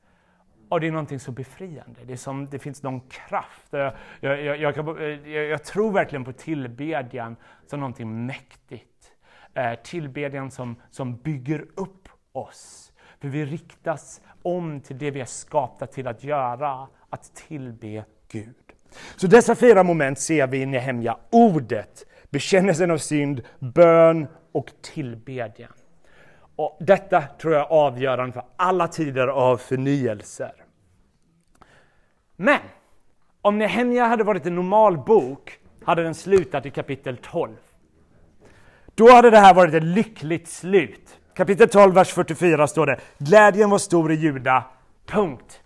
Och 0.68 0.80
det 0.80 0.86
är 0.86 0.90
någonting 0.90 1.20
så 1.20 1.32
befriande. 1.32 2.00
Det, 2.04 2.12
är 2.12 2.16
som, 2.16 2.46
det 2.50 2.58
finns 2.58 2.82
någon 2.82 3.00
kraft. 3.00 3.68
Jag, 3.70 3.92
jag, 4.20 4.38
eh, 4.38 5.04
jag, 5.30 5.46
jag 5.46 5.64
tror 5.64 5.92
verkligen 5.92 6.24
på 6.24 6.32
tillbedjan 6.32 7.36
som 7.66 7.80
någonting 7.80 8.26
mäktigt. 8.26 9.12
Eh, 9.54 9.74
tillbedjan 9.74 10.50
som, 10.50 10.76
som 10.90 11.16
bygger 11.16 11.66
upp 11.74 12.08
oss 12.32 12.85
för 13.20 13.28
vi 13.28 13.44
riktas 13.44 14.20
om 14.42 14.80
till 14.80 14.98
det 14.98 15.10
vi 15.10 15.20
är 15.20 15.24
skapta 15.24 15.86
till 15.86 16.06
att 16.06 16.24
göra, 16.24 16.88
att 17.10 17.34
tillbe 17.34 18.04
Gud. 18.28 18.54
Så 19.16 19.26
dessa 19.26 19.54
fyra 19.54 19.82
moment 19.82 20.18
ser 20.18 20.46
vi 20.46 20.58
i 20.58 20.66
Nehemja. 20.66 21.18
Ordet, 21.30 22.06
bekännelsen 22.30 22.90
av 22.90 22.98
synd, 22.98 23.42
bön 23.58 24.26
och 24.52 24.70
tillbedjan. 24.82 25.72
Och 26.56 26.76
detta 26.80 27.22
tror 27.22 27.54
jag 27.54 27.62
är 27.62 27.72
avgörande 27.72 28.32
för 28.32 28.44
alla 28.56 28.88
tider 28.88 29.28
av 29.28 29.56
förnyelser. 29.56 30.52
Men 32.36 32.60
om 33.42 33.58
Nehemja 33.58 34.04
hade 34.04 34.24
varit 34.24 34.46
en 34.46 34.54
normal 34.54 34.98
bok 34.98 35.58
hade 35.84 36.02
den 36.02 36.14
slutat 36.14 36.66
i 36.66 36.70
kapitel 36.70 37.16
12. 37.16 37.56
Då 38.94 39.10
hade 39.10 39.30
det 39.30 39.38
här 39.38 39.54
varit 39.54 39.74
ett 39.74 39.82
lyckligt 39.82 40.48
slut. 40.48 41.20
Kapitel 41.36 41.68
12, 41.68 41.94
vers 41.94 42.12
44 42.12 42.66
står 42.66 42.86
det 42.86 43.00
Glädjen 43.18 43.70
var 43.70 43.78
stor 43.78 44.12
i 44.12 44.14
Juda. 44.14 44.64
Punkt. 45.06 45.60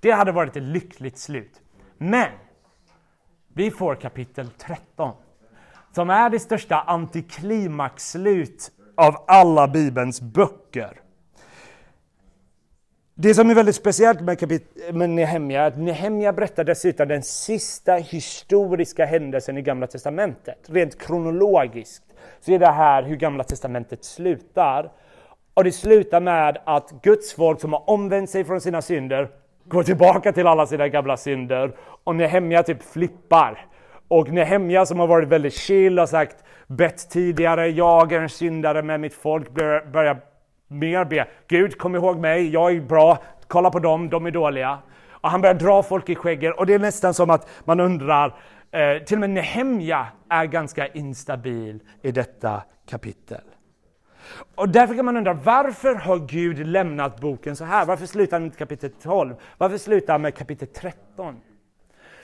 Det 0.00 0.10
hade 0.10 0.32
varit 0.32 0.56
ett 0.56 0.62
lyckligt 0.62 1.18
slut. 1.18 1.60
Men 1.98 2.28
vi 3.54 3.70
får 3.70 3.94
kapitel 3.94 4.50
13 4.58 5.12
som 5.92 6.10
är 6.10 6.30
det 6.30 6.38
största 6.38 6.80
antiklimaxslut 6.80 8.70
av 8.96 9.24
alla 9.26 9.68
Bibelns 9.68 10.20
böcker. 10.20 11.00
Det 13.14 13.34
som 13.34 13.50
är 13.50 13.54
väldigt 13.54 13.76
speciellt 13.76 14.20
med, 14.20 14.38
kapit- 14.38 14.92
med 14.92 15.10
Nehemja 15.10 15.62
är 15.62 15.66
att 15.66 15.78
Nehemja 15.78 16.32
berättar 16.32 16.64
dessutom 16.64 17.08
den 17.08 17.22
sista 17.22 17.94
historiska 17.94 19.04
händelsen 19.04 19.58
i 19.58 19.62
Gamla 19.62 19.86
Testamentet. 19.86 20.58
Rent 20.66 20.98
kronologiskt 20.98 22.04
så 22.40 22.52
är 22.52 22.58
det 22.58 22.70
här 22.70 23.02
hur 23.02 23.16
Gamla 23.16 23.44
Testamentet 23.44 24.04
slutar. 24.04 24.90
Och 25.58 25.64
det 25.64 25.72
slutar 25.72 26.20
med 26.20 26.58
att 26.64 26.92
Guds 27.02 27.34
folk 27.34 27.60
som 27.60 27.72
har 27.72 27.90
omvänt 27.90 28.30
sig 28.30 28.44
från 28.44 28.60
sina 28.60 28.82
synder 28.82 29.28
går 29.64 29.82
tillbaka 29.82 30.32
till 30.32 30.46
alla 30.46 30.66
sina 30.66 30.88
gamla 30.88 31.16
synder. 31.16 31.76
Och 32.04 32.16
Nehemja 32.16 32.62
typ 32.62 32.82
flippar. 32.82 33.66
Och 34.08 34.28
Nehemja 34.28 34.86
som 34.86 34.98
har 34.98 35.06
varit 35.06 35.28
väldigt 35.28 35.54
chill 35.54 35.98
och 35.98 36.08
sagt 36.08 36.44
bett 36.66 37.10
tidigare, 37.10 37.68
jag 37.68 38.12
är 38.12 38.20
en 38.20 38.28
syndare 38.28 38.82
med 38.82 39.00
mitt 39.00 39.14
folk, 39.14 39.50
börjar 39.92 40.20
mer 40.68 41.04
be. 41.04 41.26
Gud, 41.48 41.78
kom 41.78 41.94
ihåg 41.94 42.18
mig, 42.18 42.48
jag 42.48 42.72
är 42.72 42.80
bra, 42.80 43.18
kolla 43.46 43.70
på 43.70 43.78
dem, 43.78 44.08
de 44.08 44.26
är 44.26 44.30
dåliga. 44.30 44.78
Och 45.10 45.30
han 45.30 45.40
börjar 45.40 45.54
dra 45.54 45.82
folk 45.82 46.08
i 46.08 46.14
skägget 46.14 46.58
och 46.58 46.66
det 46.66 46.74
är 46.74 46.78
nästan 46.78 47.14
som 47.14 47.30
att 47.30 47.48
man 47.64 47.80
undrar, 47.80 48.34
eh, 48.70 49.02
till 49.04 49.16
och 49.16 49.20
med 49.20 49.30
Nehemja 49.30 50.06
är 50.28 50.44
ganska 50.44 50.86
instabil 50.86 51.80
i 52.02 52.12
detta 52.12 52.62
kapitel. 52.90 53.40
Och 54.54 54.68
därför 54.68 54.94
kan 54.94 55.04
man 55.04 55.16
undra, 55.16 55.32
varför 55.32 55.94
har 55.94 56.18
Gud 56.18 56.66
lämnat 56.66 57.20
boken 57.20 57.56
så 57.56 57.64
här? 57.64 57.86
Varför 57.86 58.06
slutar 58.06 58.36
han 58.36 58.42
med 58.42 58.56
kapitel 58.56 58.90
12? 59.02 59.34
Varför 59.58 59.78
slutar 59.78 60.14
han 60.14 60.22
med 60.22 60.34
kapitel 60.34 60.68
13? 60.68 61.40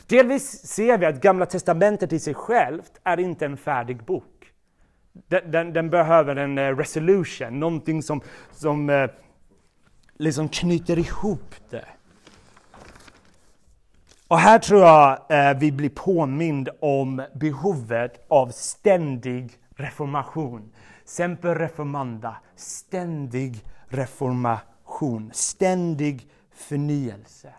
Delvis 0.06 0.66
ser 0.66 0.98
vi 0.98 1.06
att 1.06 1.20
Gamla 1.20 1.46
Testamentet 1.46 2.12
i 2.12 2.18
sig 2.18 2.34
självt 2.34 3.00
är 3.04 3.20
inte 3.20 3.46
en 3.46 3.56
färdig 3.56 4.04
bok. 4.04 4.52
Den, 5.28 5.50
den, 5.50 5.72
den 5.72 5.90
behöver 5.90 6.36
en 6.36 6.58
eh, 6.58 6.76
resolution, 6.76 7.60
någonting 7.60 8.02
som, 8.02 8.20
som 8.52 8.90
eh, 8.90 9.10
liksom 10.18 10.48
knyter 10.48 10.98
ihop 10.98 11.54
det. 11.70 11.84
Och 14.28 14.38
här 14.38 14.58
tror 14.58 14.80
jag 14.80 15.18
eh, 15.28 15.58
vi 15.58 15.72
blir 15.72 15.90
påmind 15.90 16.68
om 16.80 17.22
behovet 17.34 18.26
av 18.28 18.48
ständig 18.48 19.52
reformation. 19.76 20.72
Semper 21.04 21.54
reformanda, 21.54 22.36
ständig 22.56 23.64
reformation, 23.88 25.30
ständig 25.32 26.28
förnyelse. 26.50 27.54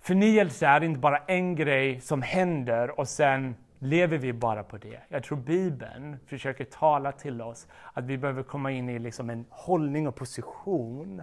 Förnyelse 0.00 0.66
är 0.66 0.84
inte 0.84 1.00
bara 1.00 1.18
en 1.18 1.54
grej 1.54 2.00
som 2.00 2.22
händer 2.22 3.00
och 3.00 3.08
sen 3.08 3.54
lever 3.78 4.18
vi 4.18 4.32
bara 4.32 4.62
på 4.62 4.78
det. 4.78 5.00
Jag 5.08 5.24
tror 5.24 5.38
Bibeln 5.38 6.18
försöker 6.26 6.64
tala 6.64 7.12
till 7.12 7.42
oss 7.42 7.66
att 7.92 8.04
vi 8.04 8.18
behöver 8.18 8.42
komma 8.42 8.70
in 8.70 8.88
i 8.88 8.98
liksom 8.98 9.30
en 9.30 9.44
hållning 9.50 10.08
och 10.08 10.16
position 10.16 11.22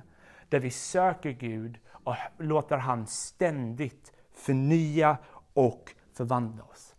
där 0.50 0.60
vi 0.60 0.70
söker 0.70 1.32
Gud 1.32 1.78
och 1.90 2.16
låter 2.38 2.78
han 2.78 3.08
ständigt 3.08 4.14
förnya 4.34 5.18
och 5.54 5.96
förvandla 6.14 6.64
oss. 6.64 6.91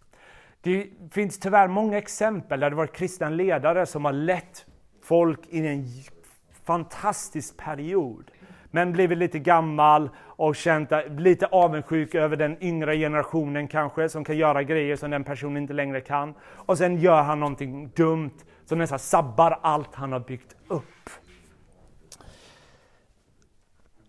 Det 0.62 0.86
finns 1.10 1.38
tyvärr 1.38 1.68
många 1.68 1.98
exempel 1.98 2.60
där 2.60 2.70
det 2.70 2.76
varit 2.76 2.92
kristna 2.92 3.28
ledare 3.28 3.86
som 3.86 4.04
har 4.04 4.12
lett 4.12 4.66
folk 5.02 5.40
in 5.48 5.64
i 5.64 5.68
en 5.68 5.88
fantastisk 6.64 7.56
period. 7.56 8.30
men 8.74 8.92
blivit 8.92 9.18
lite 9.18 9.38
gammal 9.38 10.10
och 10.18 10.56
känt 10.56 10.90
lite 11.18 11.46
avundsjuk 11.46 12.14
över 12.14 12.36
den 12.36 12.62
yngre 12.64 12.96
generationen 12.96 13.68
kanske, 13.68 14.08
som 14.08 14.24
kan 14.24 14.36
göra 14.36 14.62
grejer 14.62 14.96
som 14.96 15.10
den 15.10 15.24
personen 15.24 15.56
inte 15.56 15.72
längre 15.72 16.00
kan. 16.00 16.34
Och 16.42 16.78
sen 16.78 17.00
gör 17.00 17.22
han 17.22 17.40
någonting 17.40 17.90
dumt 17.96 18.38
som 18.64 18.78
nästan 18.78 18.98
sabbar 18.98 19.58
allt 19.62 19.94
han 19.94 20.12
har 20.12 20.20
byggt 20.20 20.56
upp. 20.68 21.10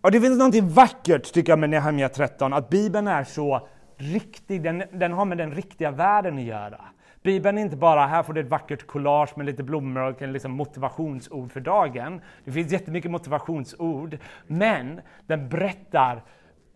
Och 0.01 0.11
det 0.11 0.21
finns 0.21 0.37
någonting 0.37 0.69
vackert 0.69 1.33
tycker 1.33 1.51
jag 1.51 1.59
med 1.59 1.69
Nehemja 1.69 2.09
13, 2.09 2.53
att 2.53 2.69
Bibeln 2.69 3.07
är 3.07 3.23
så 3.23 3.67
riktig, 4.03 4.63
den, 4.63 4.83
den 4.91 5.11
har 5.11 5.25
med 5.25 5.37
den 5.37 5.51
riktiga 5.51 5.91
världen 5.91 6.37
att 6.37 6.43
göra. 6.43 6.81
Bibeln 7.23 7.57
är 7.57 7.61
inte 7.61 7.77
bara, 7.77 8.05
här 8.05 8.23
får 8.23 8.33
du 8.33 8.41
ett 8.41 8.49
vackert 8.49 8.87
collage 8.87 9.37
med 9.37 9.45
lite 9.45 9.63
blommor 9.63 10.01
och 10.01 10.21
en 10.21 10.33
liksom 10.33 10.51
motivationsord 10.51 11.51
för 11.51 11.59
dagen. 11.59 12.21
Det 12.45 12.51
finns 12.51 12.71
jättemycket 12.71 13.11
motivationsord, 13.11 14.17
men 14.47 15.01
den 15.27 15.49
berättar 15.49 16.23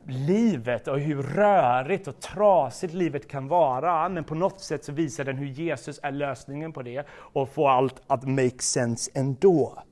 livet 0.06 0.88
och 0.88 1.00
hur 1.00 1.24
rörigt 1.24 2.08
och 2.08 2.20
trasigt 2.20 2.94
livet 2.94 3.28
kan 3.28 3.48
vara. 3.48 4.10
Men 4.10 4.24
på 4.24 4.36
något 4.36 4.62
sätt 4.62 4.86
så 4.86 4.92
visar 4.92 5.24
den 5.24 5.38
hur 5.38 5.48
Jesus 5.48 6.00
är 6.04 6.12
lösningen 6.12 6.74
på 6.74 6.82
det 6.82 7.08
och 7.10 7.50
får 7.50 7.70
allt 7.70 8.02
att 8.08 8.28
make 8.28 8.60
sense 8.60 9.12
ändå. 9.16 9.84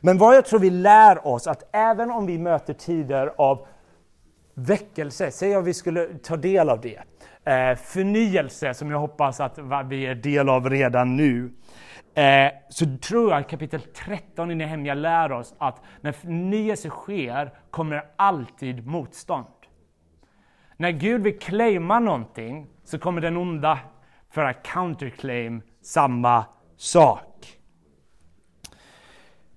Men 0.00 0.18
vad 0.18 0.36
jag 0.36 0.44
tror 0.44 0.60
vi 0.60 0.70
lär 0.70 1.26
oss 1.26 1.46
att 1.46 1.68
även 1.72 2.10
om 2.10 2.26
vi 2.26 2.38
möter 2.38 2.74
tider 2.74 3.32
av 3.36 3.66
väckelse, 4.54 5.30
säg 5.30 5.56
om 5.56 5.64
vi 5.64 5.74
skulle 5.74 6.06
ta 6.06 6.36
del 6.36 6.68
av 6.68 6.80
det, 6.80 6.98
eh, 7.44 7.76
förnyelse 7.76 8.74
som 8.74 8.90
jag 8.90 8.98
hoppas 8.98 9.40
att 9.40 9.58
vi 9.88 10.06
är 10.06 10.14
del 10.14 10.48
av 10.48 10.70
redan 10.70 11.16
nu, 11.16 11.50
eh, 12.14 12.52
så 12.68 12.86
tror 13.02 13.30
jag 13.30 13.40
att 13.40 13.50
kapitel 13.50 13.80
13 13.80 14.50
i 14.50 14.54
Nehemja 14.54 14.94
lär 14.94 15.32
oss 15.32 15.54
att 15.58 15.82
när 16.00 16.12
förnyelse 16.12 16.88
sker 16.88 17.52
kommer 17.70 18.04
alltid 18.16 18.86
motstånd. 18.86 19.46
När 20.76 20.90
Gud 20.90 21.22
vill 21.22 21.38
claima 21.38 21.98
någonting 21.98 22.66
så 22.84 22.98
kommer 22.98 23.20
den 23.20 23.36
onda 23.36 23.78
för 24.30 24.44
att 24.44 24.62
counterclaim 24.62 25.62
samma 25.82 26.44
sak. 26.76 27.53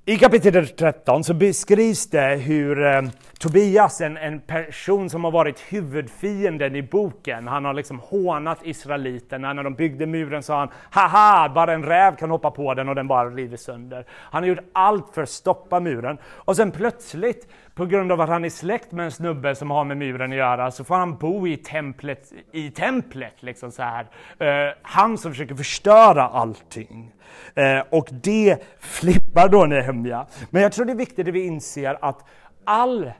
I 0.09 0.17
kapitel 0.17 0.67
13 0.67 1.23
så 1.23 1.33
beskrivs 1.33 2.09
det 2.09 2.35
hur 2.35 2.85
eh, 2.85 3.01
Tobias, 3.39 4.01
en, 4.01 4.17
en 4.17 4.39
person 4.39 5.09
som 5.09 5.23
har 5.23 5.31
varit 5.31 5.59
huvudfienden 5.59 6.75
i 6.75 6.81
boken, 6.81 7.47
han 7.47 7.65
har 7.65 7.73
liksom 7.73 7.99
hånat 7.99 8.59
israeliterna. 8.63 9.53
När 9.53 9.63
de 9.63 9.73
byggde 9.73 10.05
muren 10.05 10.43
sa 10.43 10.59
han 10.59 10.69
”haha, 10.91 11.49
bara 11.49 11.73
en 11.73 11.83
räv 11.83 12.15
kan 12.15 12.29
hoppa 12.29 12.51
på 12.51 12.73
den 12.73 12.89
och 12.89 12.95
den 12.95 13.07
bara 13.07 13.29
river 13.29 13.57
sönder”. 13.57 14.05
Han 14.09 14.43
har 14.43 14.47
gjort 14.47 14.69
allt 14.73 15.05
för 15.13 15.23
att 15.23 15.29
stoppa 15.29 15.79
muren. 15.79 16.17
Och 16.25 16.55
sen 16.55 16.71
plötsligt, 16.71 17.47
på 17.77 17.85
grund 17.85 18.11
av 18.11 18.21
att 18.21 18.29
han 18.29 18.45
är 18.45 18.49
släkt 18.49 18.91
med 18.91 19.05
en 19.05 19.11
snubbe 19.11 19.55
som 19.55 19.71
har 19.71 19.83
med 19.83 19.97
muren 19.97 20.31
att 20.31 20.37
göra, 20.37 20.71
så 20.71 20.83
får 20.83 20.95
han 20.95 21.17
bo 21.17 21.47
i 21.47 21.57
templet, 21.57 22.33
i 22.51 22.71
templet. 22.71 23.33
Liksom 23.39 23.71
så 23.71 23.83
här. 23.83 24.03
Uh, 24.41 24.73
han 24.81 25.17
som 25.17 25.31
försöker 25.31 25.55
förstöra 25.55 26.23
allting. 26.23 27.13
Uh, 27.57 27.79
och 27.89 28.09
det 28.11 28.63
flippar 28.79 29.49
då 29.49 29.65
Nehemja. 29.65 30.27
Men 30.49 30.61
jag 30.61 30.71
tror 30.71 30.85
det 30.85 30.91
är 30.91 30.97
viktigt 30.97 31.27
att 31.27 31.33
vi 31.33 31.45
inser 31.45 31.97
att 32.01 32.25
all 32.63 33.11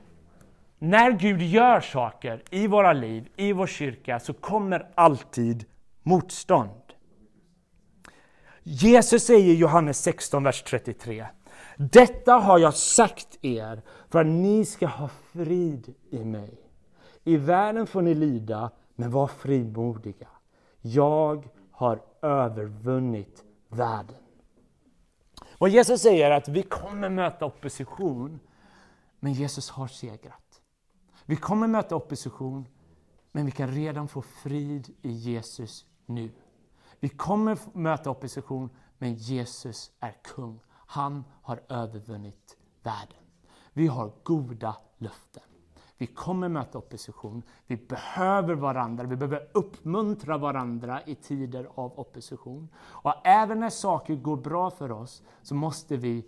när 0.78 1.10
Gud 1.10 1.42
gör 1.42 1.80
saker 1.80 2.42
i 2.50 2.66
våra 2.66 2.92
liv, 2.92 3.28
i 3.36 3.52
vår 3.52 3.66
kyrka, 3.66 4.20
så 4.20 4.32
kommer 4.32 4.86
alltid 4.94 5.64
motstånd. 6.02 6.70
Jesus 8.62 9.26
säger 9.26 9.52
i 9.52 9.54
Johannes 9.54 9.98
16, 9.98 10.44
vers 10.44 10.62
33. 10.62 11.26
Detta 11.76 12.32
har 12.32 12.58
jag 12.58 12.74
sagt 12.74 13.38
er 13.42 13.82
för 14.08 14.20
att 14.20 14.26
ni 14.26 14.64
ska 14.64 14.86
ha 14.86 15.08
frid 15.08 15.94
i 16.10 16.24
mig. 16.24 16.70
I 17.24 17.36
världen 17.36 17.86
får 17.86 18.02
ni 18.02 18.14
lida, 18.14 18.70
men 18.94 19.10
var 19.10 19.26
frimodiga. 19.26 20.28
Jag 20.80 21.48
har 21.70 22.02
övervunnit 22.22 23.44
världen. 23.68 24.16
Vad 25.58 25.70
Jesus 25.70 26.02
säger 26.02 26.30
är 26.30 26.36
att 26.36 26.48
vi 26.48 26.62
kommer 26.62 27.08
möta 27.08 27.44
opposition, 27.44 28.40
men 29.20 29.32
Jesus 29.32 29.70
har 29.70 29.88
segrat. 29.88 30.60
Vi 31.24 31.36
kommer 31.36 31.66
möta 31.66 31.96
opposition, 31.96 32.68
men 33.32 33.46
vi 33.46 33.52
kan 33.52 33.68
redan 33.68 34.08
få 34.08 34.22
frid 34.22 34.94
i 35.02 35.10
Jesus 35.10 35.86
nu. 36.06 36.30
Vi 37.00 37.08
kommer 37.08 37.58
möta 37.72 38.10
opposition, 38.10 38.70
men 38.98 39.14
Jesus 39.14 39.90
är 40.00 40.16
kung. 40.22 40.60
Han 40.70 41.24
har 41.42 41.60
övervunnit 41.68 42.56
världen. 42.82 43.27
Vi 43.78 43.86
har 43.86 44.12
goda 44.22 44.76
löften. 44.96 45.42
Vi 45.98 46.06
kommer 46.06 46.48
möta 46.48 46.78
opposition. 46.78 47.42
Vi 47.66 47.76
behöver 47.76 48.54
varandra. 48.54 49.04
Vi 49.04 49.16
behöver 49.16 49.48
uppmuntra 49.52 50.38
varandra 50.38 51.00
i 51.06 51.14
tider 51.14 51.68
av 51.74 52.00
opposition. 52.00 52.68
Och 52.78 53.14
även 53.24 53.60
när 53.60 53.70
saker 53.70 54.14
går 54.14 54.36
bra 54.36 54.70
för 54.70 54.92
oss 54.92 55.22
så 55.42 55.54
måste 55.54 55.96
vi 55.96 56.26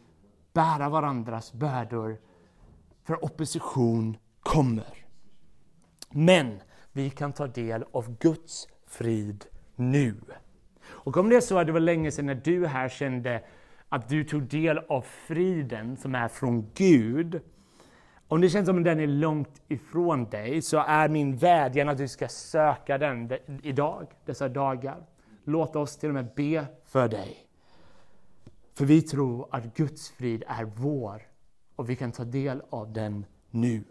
bära 0.52 0.88
varandras 0.88 1.52
bördor. 1.52 2.20
För 3.02 3.24
opposition 3.24 4.16
kommer. 4.40 5.06
Men 6.10 6.60
vi 6.92 7.10
kan 7.10 7.32
ta 7.32 7.46
del 7.46 7.84
av 7.92 8.18
Guds 8.18 8.68
frid 8.86 9.44
nu. 9.76 10.20
Och 10.82 11.16
om 11.16 11.28
det 11.28 11.36
är 11.36 11.40
så 11.40 11.58
att 11.58 11.66
det 11.66 11.72
var 11.72 11.80
länge 11.80 12.10
sedan 12.10 12.26
när 12.26 12.34
du 12.34 12.66
här 12.66 12.88
kände 12.88 13.44
att 13.92 14.08
du 14.08 14.24
tog 14.24 14.42
del 14.42 14.78
av 14.78 15.00
friden 15.02 15.96
som 15.96 16.14
är 16.14 16.28
från 16.28 16.70
Gud. 16.74 17.40
Om 18.28 18.40
det 18.40 18.48
känns 18.48 18.66
som 18.66 18.78
att 18.78 18.84
den 18.84 19.00
är 19.00 19.06
långt 19.06 19.62
ifrån 19.68 20.30
dig 20.30 20.62
så 20.62 20.78
är 20.78 21.08
min 21.08 21.36
vädjan 21.36 21.88
att 21.88 21.98
du 21.98 22.08
ska 22.08 22.28
söka 22.28 22.98
den 22.98 23.32
idag, 23.62 24.06
dessa 24.24 24.48
dagar. 24.48 25.06
Låt 25.44 25.76
oss 25.76 25.96
till 25.96 26.08
och 26.08 26.14
med 26.14 26.28
be 26.36 26.66
för 26.86 27.08
dig. 27.08 27.36
För 28.74 28.84
vi 28.84 29.02
tror 29.02 29.48
att 29.50 29.76
Guds 29.76 30.10
frid 30.10 30.44
är 30.46 30.64
vår 30.64 31.22
och 31.76 31.90
vi 31.90 31.96
kan 31.96 32.12
ta 32.12 32.24
del 32.24 32.62
av 32.70 32.92
den 32.92 33.24
nu. 33.50 33.84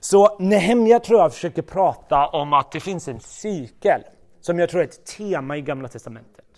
Så 0.00 0.38
Nehemja 0.38 1.00
tror 1.00 1.20
jag 1.20 1.32
försöker 1.32 1.62
prata 1.62 2.26
om 2.26 2.52
att 2.52 2.72
det 2.72 2.80
finns 2.80 3.08
en 3.08 3.20
cykel 3.20 4.02
som 4.40 4.58
jag 4.58 4.70
tror 4.70 4.80
är 4.80 4.84
ett 4.84 5.06
tema 5.06 5.56
i 5.56 5.60
Gamla 5.60 5.88
Testamentet. 5.88 6.49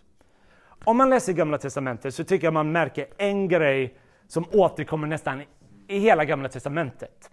Om 0.85 0.97
man 0.97 1.11
läser 1.11 1.33
Gamla 1.33 1.59
Testamentet 1.59 2.15
så 2.15 2.25
tycker 2.25 2.47
jag 2.47 2.55
man 2.55 2.73
märker 2.73 3.07
en 3.17 3.49
grej 3.49 3.97
som 4.27 4.45
återkommer 4.53 5.07
nästan 5.07 5.43
i 5.89 5.99
hela 5.99 6.25
Gamla 6.25 6.49
Testamentet. 6.49 7.31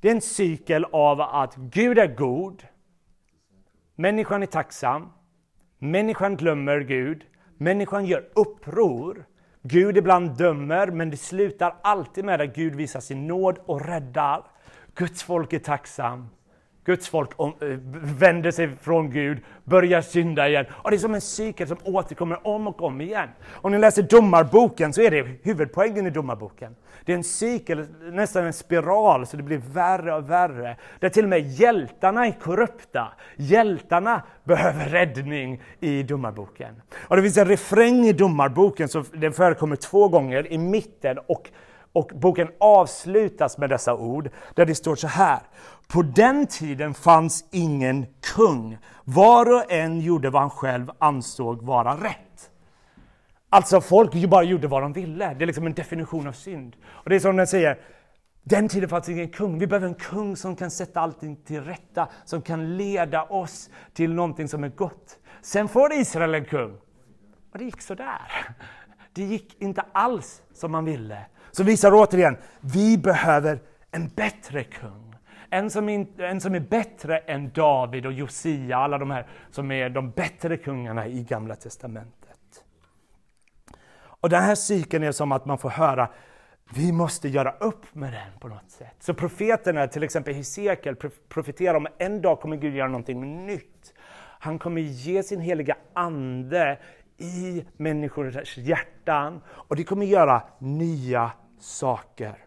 Det 0.00 0.08
är 0.08 0.14
en 0.14 0.20
cykel 0.20 0.86
av 0.92 1.20
att 1.20 1.56
Gud 1.56 1.98
är 1.98 2.06
god, 2.16 2.62
människan 3.94 4.42
är 4.42 4.46
tacksam, 4.46 5.12
människan 5.78 6.36
glömmer 6.36 6.80
Gud, 6.80 7.24
människan 7.56 8.06
gör 8.06 8.28
uppror, 8.34 9.24
Gud 9.62 9.96
ibland 9.96 10.38
dömer 10.38 10.86
men 10.86 11.10
det 11.10 11.16
slutar 11.16 11.76
alltid 11.82 12.24
med 12.24 12.40
att 12.40 12.54
Gud 12.54 12.74
visar 12.74 13.00
sin 13.00 13.26
nåd 13.26 13.58
och 13.66 13.86
räddar. 13.86 14.44
Guds 14.94 15.22
folk 15.22 15.52
är 15.52 15.58
tacksam. 15.58 16.28
Guds 16.84 17.08
folk 17.08 17.30
om, 17.36 17.54
eh, 17.60 17.68
vänder 18.18 18.50
sig 18.50 18.76
från 18.76 19.10
Gud, 19.10 19.38
börjar 19.64 20.02
synda 20.02 20.48
igen. 20.48 20.66
Och 20.70 20.90
det 20.90 20.96
är 20.96 20.98
som 20.98 21.14
en 21.14 21.20
cykel 21.20 21.68
som 21.68 21.76
återkommer 21.84 22.46
om 22.46 22.66
och 22.66 22.82
om 22.82 23.00
igen. 23.00 23.28
Om 23.50 23.72
ni 23.72 23.78
läser 23.78 24.02
Domarboken 24.02 24.92
så 24.92 25.02
är 25.02 25.10
det 25.10 25.26
huvudpoängen 25.42 26.06
i 26.06 26.10
Domarboken. 26.10 26.76
Det 27.04 27.12
är 27.12 27.16
en 27.16 27.24
cykel, 27.24 27.86
nästan 28.12 28.44
en 28.44 28.52
spiral, 28.52 29.26
så 29.26 29.36
det 29.36 29.42
blir 29.42 29.62
värre 29.72 30.14
och 30.14 30.30
värre. 30.30 30.76
Där 31.00 31.08
till 31.08 31.24
och 31.24 31.30
med 31.30 31.40
hjältarna 31.40 32.26
är 32.26 32.32
korrupta. 32.32 33.12
Hjältarna 33.36 34.22
behöver 34.44 34.84
räddning 34.84 35.62
i 35.80 36.02
Domarboken. 36.02 36.82
Och 36.94 37.16
det 37.16 37.22
finns 37.22 37.36
en 37.36 37.48
refräng 37.48 38.04
i 38.04 38.12
Domarboken, 38.12 38.88
så 38.88 39.04
den 39.12 39.32
förekommer 39.32 39.76
två 39.76 40.08
gånger 40.08 40.52
i 40.52 40.58
mitten 40.58 41.18
och 41.26 41.50
och 41.92 42.10
boken 42.14 42.48
avslutas 42.60 43.58
med 43.58 43.70
dessa 43.70 43.94
ord, 43.94 44.30
där 44.54 44.66
det 44.66 44.74
står 44.74 44.96
så 44.96 45.06
här. 45.06 45.40
På 45.88 46.02
den 46.02 46.46
tiden 46.46 46.94
fanns 46.94 47.44
ingen 47.50 48.06
kung. 48.34 48.78
Var 49.04 49.54
och 49.54 49.72
en 49.72 50.00
gjorde 50.00 50.30
vad 50.30 50.42
han 50.42 50.50
själv 50.50 50.90
ansåg 50.98 51.62
vara 51.62 51.94
rätt. 51.94 52.50
Alltså 53.48 53.80
folk 53.80 54.14
ju 54.14 54.26
bara 54.26 54.42
gjorde 54.42 54.68
vad 54.68 54.82
de 54.82 54.92
ville. 54.92 55.34
Det 55.34 55.44
är 55.44 55.46
liksom 55.46 55.66
en 55.66 55.74
definition 55.74 56.26
av 56.26 56.32
synd. 56.32 56.76
Och 56.84 57.10
det 57.10 57.16
är 57.16 57.20
som 57.20 57.36
den 57.36 57.46
säger, 57.46 57.78
den 58.42 58.68
tiden 58.68 58.88
fanns 58.88 59.08
ingen 59.08 59.28
kung. 59.28 59.58
Vi 59.58 59.66
behöver 59.66 59.86
en 59.88 59.94
kung 59.94 60.36
som 60.36 60.56
kan 60.56 60.70
sätta 60.70 61.00
allting 61.00 61.36
till 61.36 61.64
rätta, 61.64 62.08
som 62.24 62.42
kan 62.42 62.76
leda 62.76 63.22
oss 63.22 63.70
till 63.92 64.14
någonting 64.14 64.48
som 64.48 64.64
är 64.64 64.68
gott. 64.68 65.18
Sen 65.42 65.68
får 65.68 65.92
Israel 65.92 66.34
en 66.34 66.44
kung. 66.44 66.72
Och 67.52 67.58
det 67.58 67.64
gick 67.64 67.82
sådär. 67.82 68.54
Det 69.12 69.22
gick 69.24 69.62
inte 69.62 69.84
alls 69.92 70.42
som 70.52 70.72
man 70.72 70.84
ville. 70.84 71.26
Så 71.52 71.62
visar 71.62 71.92
återigen, 71.94 72.36
vi 72.60 72.98
behöver 72.98 73.60
en 73.90 74.08
bättre 74.08 74.64
kung. 74.64 75.14
En 75.50 75.70
som, 75.70 75.88
in, 75.88 76.12
en 76.18 76.40
som 76.40 76.54
är 76.54 76.60
bättre 76.60 77.18
än 77.18 77.52
David 77.52 78.06
och 78.06 78.12
Josia, 78.12 78.76
alla 78.76 78.98
de 78.98 79.10
här 79.10 79.26
som 79.50 79.70
är 79.70 79.90
de 79.90 80.10
bättre 80.10 80.56
kungarna 80.56 81.06
i 81.06 81.22
Gamla 81.22 81.54
Testamentet. 81.54 82.64
Och 83.94 84.28
den 84.28 84.42
här 84.42 84.54
cykeln 84.54 85.04
är 85.04 85.12
som 85.12 85.32
att 85.32 85.46
man 85.46 85.58
får 85.58 85.70
höra 85.70 86.08
vi 86.74 86.92
måste 86.92 87.28
göra 87.28 87.50
upp 87.60 87.94
med 87.94 88.12
den 88.12 88.38
på 88.40 88.48
något 88.48 88.70
sätt. 88.70 88.94
Så 89.00 89.14
profeterna, 89.14 89.88
till 89.88 90.02
exempel 90.02 90.34
Hesekiel, 90.34 90.96
profeterar 91.28 91.74
om 91.74 91.86
att 91.86 92.02
en 92.02 92.22
dag 92.22 92.40
kommer 92.40 92.56
Gud 92.56 92.74
göra 92.74 92.88
någonting 92.88 93.46
nytt. 93.46 93.94
Han 94.38 94.58
kommer 94.58 94.80
ge 94.80 95.22
sin 95.22 95.40
heliga 95.40 95.76
ande 95.92 96.78
i 97.18 97.64
människors 97.76 98.58
hjärtan 98.58 99.40
och 99.48 99.76
det 99.76 99.84
kommer 99.84 100.06
göra 100.06 100.42
nya 100.58 101.32
saker. 101.62 102.44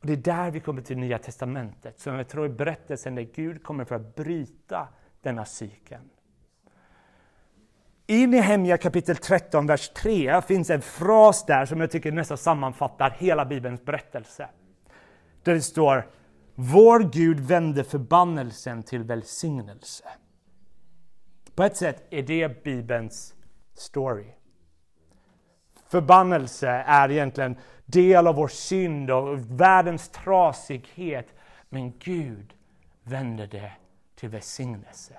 Och 0.00 0.06
Det 0.06 0.12
är 0.12 0.16
där 0.16 0.50
vi 0.50 0.60
kommer 0.60 0.82
till 0.82 0.98
Nya 0.98 1.18
Testamentet, 1.18 2.00
som 2.00 2.14
jag 2.14 2.28
tror 2.28 2.44
är 2.44 2.48
berättelsen 2.48 3.14
där 3.14 3.22
Gud 3.22 3.62
kommer 3.62 3.84
för 3.84 3.94
att 3.94 4.14
bryta 4.14 4.88
denna 5.22 5.44
cykeln. 5.44 6.10
I 8.06 8.26
Nehemja 8.26 8.78
kapitel 8.78 9.16
13, 9.16 9.66
vers 9.66 9.88
3 9.88 10.42
finns 10.42 10.70
en 10.70 10.82
fras 10.82 11.46
där 11.46 11.66
som 11.66 11.80
jag 11.80 11.90
tycker 11.90 12.12
nästan 12.12 12.38
sammanfattar 12.38 13.10
hela 13.10 13.44
Bibelns 13.44 13.84
berättelse. 13.84 14.48
Där 15.42 15.54
det 15.54 15.62
står 15.62 16.10
Vår 16.54 17.00
Gud 17.12 17.40
vände 17.40 17.84
förbannelsen 17.84 18.82
till 18.82 19.04
välsignelse. 19.04 20.04
På 21.54 21.62
ett 21.62 21.76
sätt 21.76 22.06
är 22.10 22.22
det 22.22 22.64
Bibelns 22.64 23.34
story. 23.74 24.34
Förbannelse 25.88 26.68
är 26.68 27.10
egentligen 27.10 27.56
del 27.90 28.26
av 28.26 28.34
vår 28.34 28.48
synd 28.48 29.10
och 29.10 29.60
världens 29.60 30.08
trasighet. 30.08 31.34
Men 31.68 31.92
Gud 31.98 32.54
vände 33.02 33.46
det 33.46 33.72
till 34.14 34.28
välsignelse. 34.28 35.14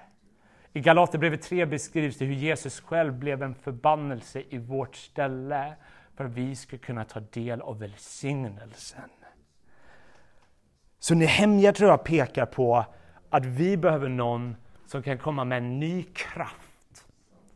I 0.74 0.80
Galaterbrevet 0.80 1.42
3 1.42 1.66
beskrivs 1.66 2.18
det 2.18 2.26
hur 2.26 2.34
Jesus 2.34 2.82
själv 2.82 3.14
blev 3.14 3.44
en 3.44 3.56
förbannelse 3.56 4.44
i 4.50 4.58
vårt 4.58 4.96
ställe 4.96 5.74
för 6.16 6.26
att 6.26 6.32
vi 6.32 6.56
ska 6.56 6.78
kunna 6.78 7.06
ta 7.06 7.20
del 7.20 7.62
av 7.62 7.80
välsignelsen. 7.80 9.10
Så 11.00 11.16
Nehemja 11.16 11.74
tror 11.74 11.90
jag 11.90 12.04
pekar 12.04 12.46
på 12.46 12.86
att 13.30 13.46
vi 13.46 13.78
behöver 13.78 14.10
någon 14.10 14.56
som 14.86 15.04
kan 15.04 15.18
komma 15.18 15.44
med 15.44 15.58
en 15.58 15.80
ny 15.80 16.04
kraft. 16.04 17.06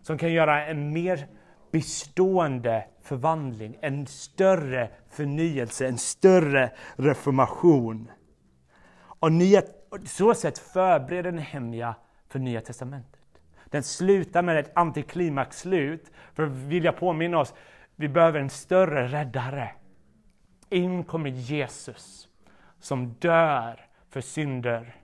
Som 0.02 0.18
kan 0.18 0.34
göra 0.34 0.66
en 0.66 0.94
mer 0.94 1.28
bestående 1.74 2.86
förvandling, 3.02 3.78
en 3.82 4.08
större 4.08 4.90
förnyelse, 5.10 5.88
en 5.88 5.98
större 5.98 6.72
reformation. 6.96 8.12
Och 9.00 9.32
nya, 9.32 9.62
så 10.06 10.34
sätt 10.34 10.58
förbereder 10.58 11.32
Nehemja 11.32 11.96
för 12.30 12.40
Nya 12.40 12.62
Testamentet. 12.62 13.22
Den 13.66 13.84
slutar 13.84 14.42
med 14.42 14.60
ett 14.60 14.72
antiklimaxslut 14.76 16.12
för 16.34 16.44
att 16.44 16.52
vilja 16.52 16.92
påminna 16.92 17.40
oss, 17.40 17.54
vi 17.96 18.08
behöver 18.08 18.40
en 18.40 18.50
större 18.50 19.08
räddare. 19.08 19.72
In 20.70 21.04
kommer 21.04 21.30
Jesus 21.30 22.28
som 22.80 23.14
dör 23.14 23.86
för 24.10 24.22
synder. 24.22 24.96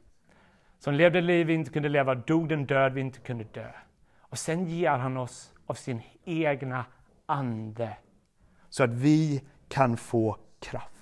Som 0.80 0.94
levde 0.94 1.22
liv 1.22 1.48
vi 1.48 1.54
inte 1.54 1.72
kunde 1.72 1.90
leva, 1.90 2.16
dog 2.16 2.50
den 2.50 2.66
död 2.66 2.94
vi 2.94 3.02
inte 3.02 3.20
kunde 3.20 3.44
dö. 3.44 3.72
Och 4.20 4.38
sen 4.38 4.66
ger 4.66 4.92
han 4.92 5.18
oss 5.18 5.54
av 5.70 5.74
sin 5.74 6.02
egna 6.26 6.86
ande 7.26 7.98
så 8.70 8.84
att 8.84 8.94
vi 8.94 9.42
kan 9.68 9.98
få 9.98 10.38
kraft. 10.60 11.00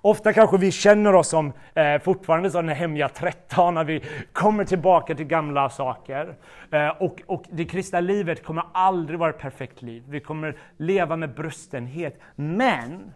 Ofta 0.00 0.32
kanske 0.32 0.58
vi 0.58 0.70
känner 0.72 1.14
oss 1.14 1.28
som 1.28 1.52
eh, 1.74 1.98
fortfarande 1.98 2.50
som 2.50 2.68
hemliga 2.68 3.08
13 3.08 3.74
när 3.74 3.84
vi 3.84 4.04
kommer 4.32 4.64
tillbaka 4.64 5.14
till 5.14 5.26
gamla 5.26 5.70
saker. 5.70 6.36
Eh, 6.70 6.88
och, 6.88 7.22
och 7.26 7.44
det 7.50 7.64
kristna 7.64 8.00
livet 8.00 8.44
kommer 8.44 8.64
aldrig 8.74 9.18
vara 9.18 9.30
ett 9.30 9.38
perfekt 9.38 9.82
liv. 9.82 10.04
Vi 10.08 10.20
kommer 10.20 10.58
leva 10.76 11.16
med 11.16 11.34
brustenhet. 11.34 12.20
Men 12.34 13.12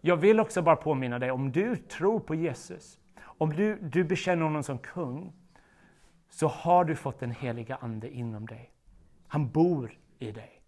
jag 0.00 0.16
vill 0.16 0.40
också 0.40 0.62
bara 0.62 0.76
påminna 0.76 1.18
dig, 1.18 1.30
om 1.30 1.52
du 1.52 1.76
tror 1.76 2.20
på 2.20 2.34
Jesus, 2.34 2.98
om 3.22 3.52
du, 3.52 3.78
du 3.82 4.04
bekänner 4.04 4.42
honom 4.42 4.62
som 4.62 4.78
kung, 4.78 5.32
så 6.30 6.46
har 6.48 6.84
du 6.84 6.96
fått 6.96 7.20
den 7.20 7.30
heliga 7.30 7.78
Ande 7.80 8.10
inom 8.10 8.46
dig. 8.46 8.73
Han 9.34 9.48
bor 9.48 9.98
i 10.18 10.32
dig. 10.32 10.62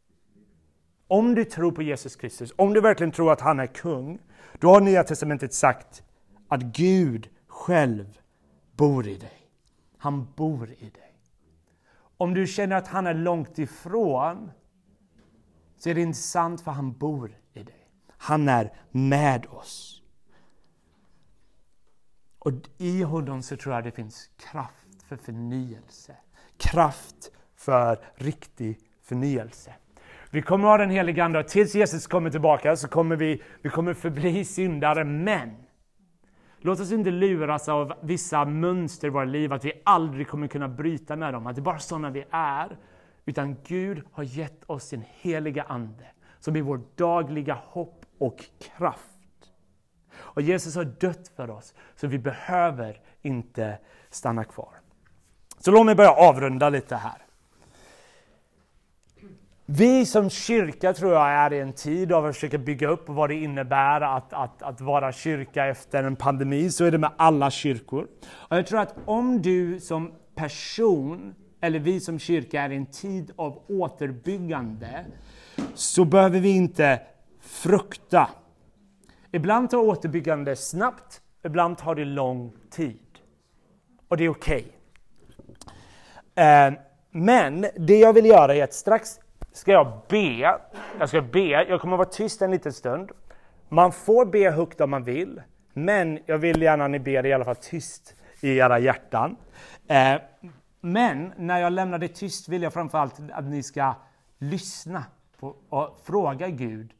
Om 1.09 1.35
du 1.35 1.45
tror 1.45 1.73
på 1.73 1.83
Jesus 1.83 2.17
Kristus, 2.17 2.53
om 2.57 2.75
du 2.75 2.81
verkligen 2.81 3.13
tror 3.13 3.33
att 3.33 3.41
han 3.41 3.61
är 3.61 3.67
kung, 3.67 4.19
då 4.59 4.69
har 4.69 4.81
Nya 4.81 5.05
Testamentet 5.05 5.55
sagt 5.55 6.03
att 6.49 6.63
Gud 6.63 7.29
själv 7.47 8.19
bor 8.77 9.07
i 9.07 9.17
dig. 9.17 9.51
Han 9.99 10.33
bor 10.37 10.71
i 10.71 10.91
dig. 10.91 11.19
Om 12.17 12.35
du 12.35 12.47
känner 12.47 12.77
att 12.77 12.89
han 12.89 13.07
är 13.07 13.15
långt 13.15 13.59
ifrån, 13.59 14.51
så 15.77 15.89
är 15.89 15.95
det 15.95 16.03
inte 16.03 16.19
sant 16.19 16.61
för 16.61 16.71
han 16.71 16.93
bor 16.93 17.39
i 17.53 17.63
dig. 17.63 17.89
Han 18.09 18.49
är 18.49 18.73
med 18.91 19.47
oss. 19.47 20.03
Och 22.39 22.53
i 22.79 23.03
honom 23.03 23.43
så 23.43 23.57
tror 23.57 23.75
jag 23.75 23.85
det 23.85 23.91
finns 23.91 24.31
kraft 24.37 25.03
för 25.09 25.17
förnyelse. 25.17 26.17
Kraft 26.57 27.31
för 27.67 27.99
riktig 28.15 28.79
förnyelse. 29.03 29.75
Vi 30.31 30.43
kommer 30.43 30.69
ha 30.69 30.79
den 30.79 30.91
heliga 30.91 31.25
Ande 31.25 31.39
och 31.39 31.49
tills 31.49 31.75
Jesus 31.75 32.07
kommer 32.07 32.31
tillbaka 32.31 32.77
så 32.77 32.89
kommer 32.89 33.17
vi, 33.17 33.43
vi 33.63 33.71
kommer 33.71 33.95
förbli 33.95 34.45
syndare. 34.45 35.05
Men 35.05 35.51
låt 36.59 36.81
oss 36.81 36.93
inte 36.93 37.11
luras 37.11 37.69
av 37.69 37.93
vissa 38.03 38.45
mönster 38.45 39.07
i 39.07 39.11
våra 39.11 39.25
liv, 39.25 39.53
att 39.53 39.65
vi 39.65 39.73
aldrig 39.85 40.29
kommer 40.29 40.47
kunna 40.47 40.69
bryta 40.69 41.17
med 41.17 41.35
dem, 41.35 41.47
att 41.47 41.57
det 41.57 41.61
är 41.61 41.63
bara 41.63 41.79
sådana 41.79 42.11
vi 42.11 42.25
är. 42.31 42.77
Utan 43.25 43.57
Gud 43.65 44.03
har 44.13 44.23
gett 44.23 44.65
oss 44.67 44.85
sin 44.85 45.05
heliga 45.21 45.63
Ande 45.63 46.07
som 46.41 46.57
är 46.57 46.63
vår 46.63 46.81
dagliga 46.95 47.55
hopp 47.67 48.07
och 48.19 48.45
kraft. 48.77 49.03
Och 50.15 50.43
Jesus 50.43 50.77
har 50.77 50.85
dött 50.85 51.33
för 51.37 51.51
oss, 51.51 51.75
så 51.97 52.07
vi 52.07 52.19
behöver 52.19 53.01
inte 53.23 53.79
stanna 54.11 54.45
kvar. 54.45 54.75
Så 55.59 55.71
låt 55.71 55.87
mig 55.87 55.95
börja 55.95 56.13
avrunda 56.13 56.69
lite 56.69 56.97
här. 56.97 57.26
Vi 59.69 60.07
som 60.07 60.31
kyrka 60.31 60.93
tror 60.93 61.13
jag 61.13 61.29
är 61.29 61.53
i 61.53 61.61
en 61.61 61.73
tid 61.73 62.13
av 62.13 62.27
att 62.27 62.35
försöka 62.35 62.59
bygga 62.59 62.89
upp 62.89 63.09
vad 63.09 63.31
det 63.31 63.35
innebär 63.35 64.01
att, 64.01 64.33
att, 64.33 64.63
att 64.63 64.81
vara 64.81 65.13
kyrka 65.13 65.67
efter 65.67 66.05
en 66.05 66.17
pandemi. 66.17 66.71
Så 66.71 66.85
är 66.85 66.91
det 66.91 66.99
med 66.99 67.11
alla 67.17 67.51
kyrkor. 67.51 68.07
Och 68.33 68.57
jag 68.57 68.67
tror 68.67 68.81
att 68.81 68.95
om 69.05 69.43
du 69.43 69.81
som 69.81 70.13
person, 70.35 71.35
eller 71.61 71.79
vi 71.79 72.01
som 72.01 72.19
kyrka 72.19 72.63
är 72.63 72.73
i 72.73 72.77
en 72.77 72.87
tid 72.87 73.33
av 73.37 73.63
återbyggande, 73.69 75.05
så 75.75 76.05
behöver 76.05 76.41
vi 76.41 76.51
inte 76.57 77.01
frukta. 77.41 78.29
Ibland 79.33 79.71
tar 79.71 79.79
återbyggande 79.79 80.57
snabbt, 80.57 81.21
ibland 81.45 81.79
tar 81.79 81.95
det 81.95 82.05
lång 82.05 82.53
tid. 82.71 83.01
Och 84.09 84.17
det 84.17 84.25
är 84.25 84.29
okej. 84.29 84.67
Okay. 86.33 86.77
Men 87.11 87.67
det 87.77 87.99
jag 87.99 88.13
vill 88.13 88.27
göra 88.27 88.55
är 88.55 88.65
att 88.65 88.75
strax 88.75 89.19
ska 89.57 89.73
jag 89.73 90.01
be. 90.09 90.59
Jag 90.99 91.09
ska 91.09 91.23
be. 91.23 91.49
Jag 91.49 91.81
kommer 91.81 91.97
vara 91.97 92.09
tyst 92.09 92.43
en 92.43 92.51
liten 92.51 92.73
stund. 92.73 93.11
Man 93.69 93.93
får 93.93 94.27
be 94.27 94.51
högt 94.51 94.81
om 94.81 94.91
man 94.91 95.05
vill, 95.05 95.43
men 95.73 96.19
jag 96.27 96.39
vill 96.39 96.63
gärna 96.63 96.85
att 96.85 96.91
ni 96.91 96.99
ber 96.99 97.27
i 97.27 97.33
alla 97.33 97.45
fall 97.45 97.57
tyst 97.57 98.15
i 98.41 98.57
era 98.57 98.79
hjärtan. 98.79 99.37
Eh, 99.87 100.15
men 100.81 101.33
när 101.37 101.61
jag 101.61 101.73
lämnar 101.73 101.99
det 101.99 102.09
tyst 102.09 102.49
vill 102.49 102.63
jag 102.63 102.73
framförallt 102.73 103.15
att 103.33 103.45
ni 103.45 103.63
ska 103.63 103.95
lyssna 104.39 105.05
på, 105.41 105.57
och 105.69 106.01
fråga 106.05 106.49
Gud 106.49 106.93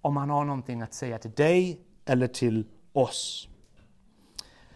om 0.00 0.16
han 0.16 0.30
har 0.30 0.44
någonting 0.44 0.82
att 0.82 0.94
säga 0.94 1.18
till 1.18 1.32
dig 1.32 1.80
eller 2.04 2.26
till 2.26 2.66
oss. 2.92 3.48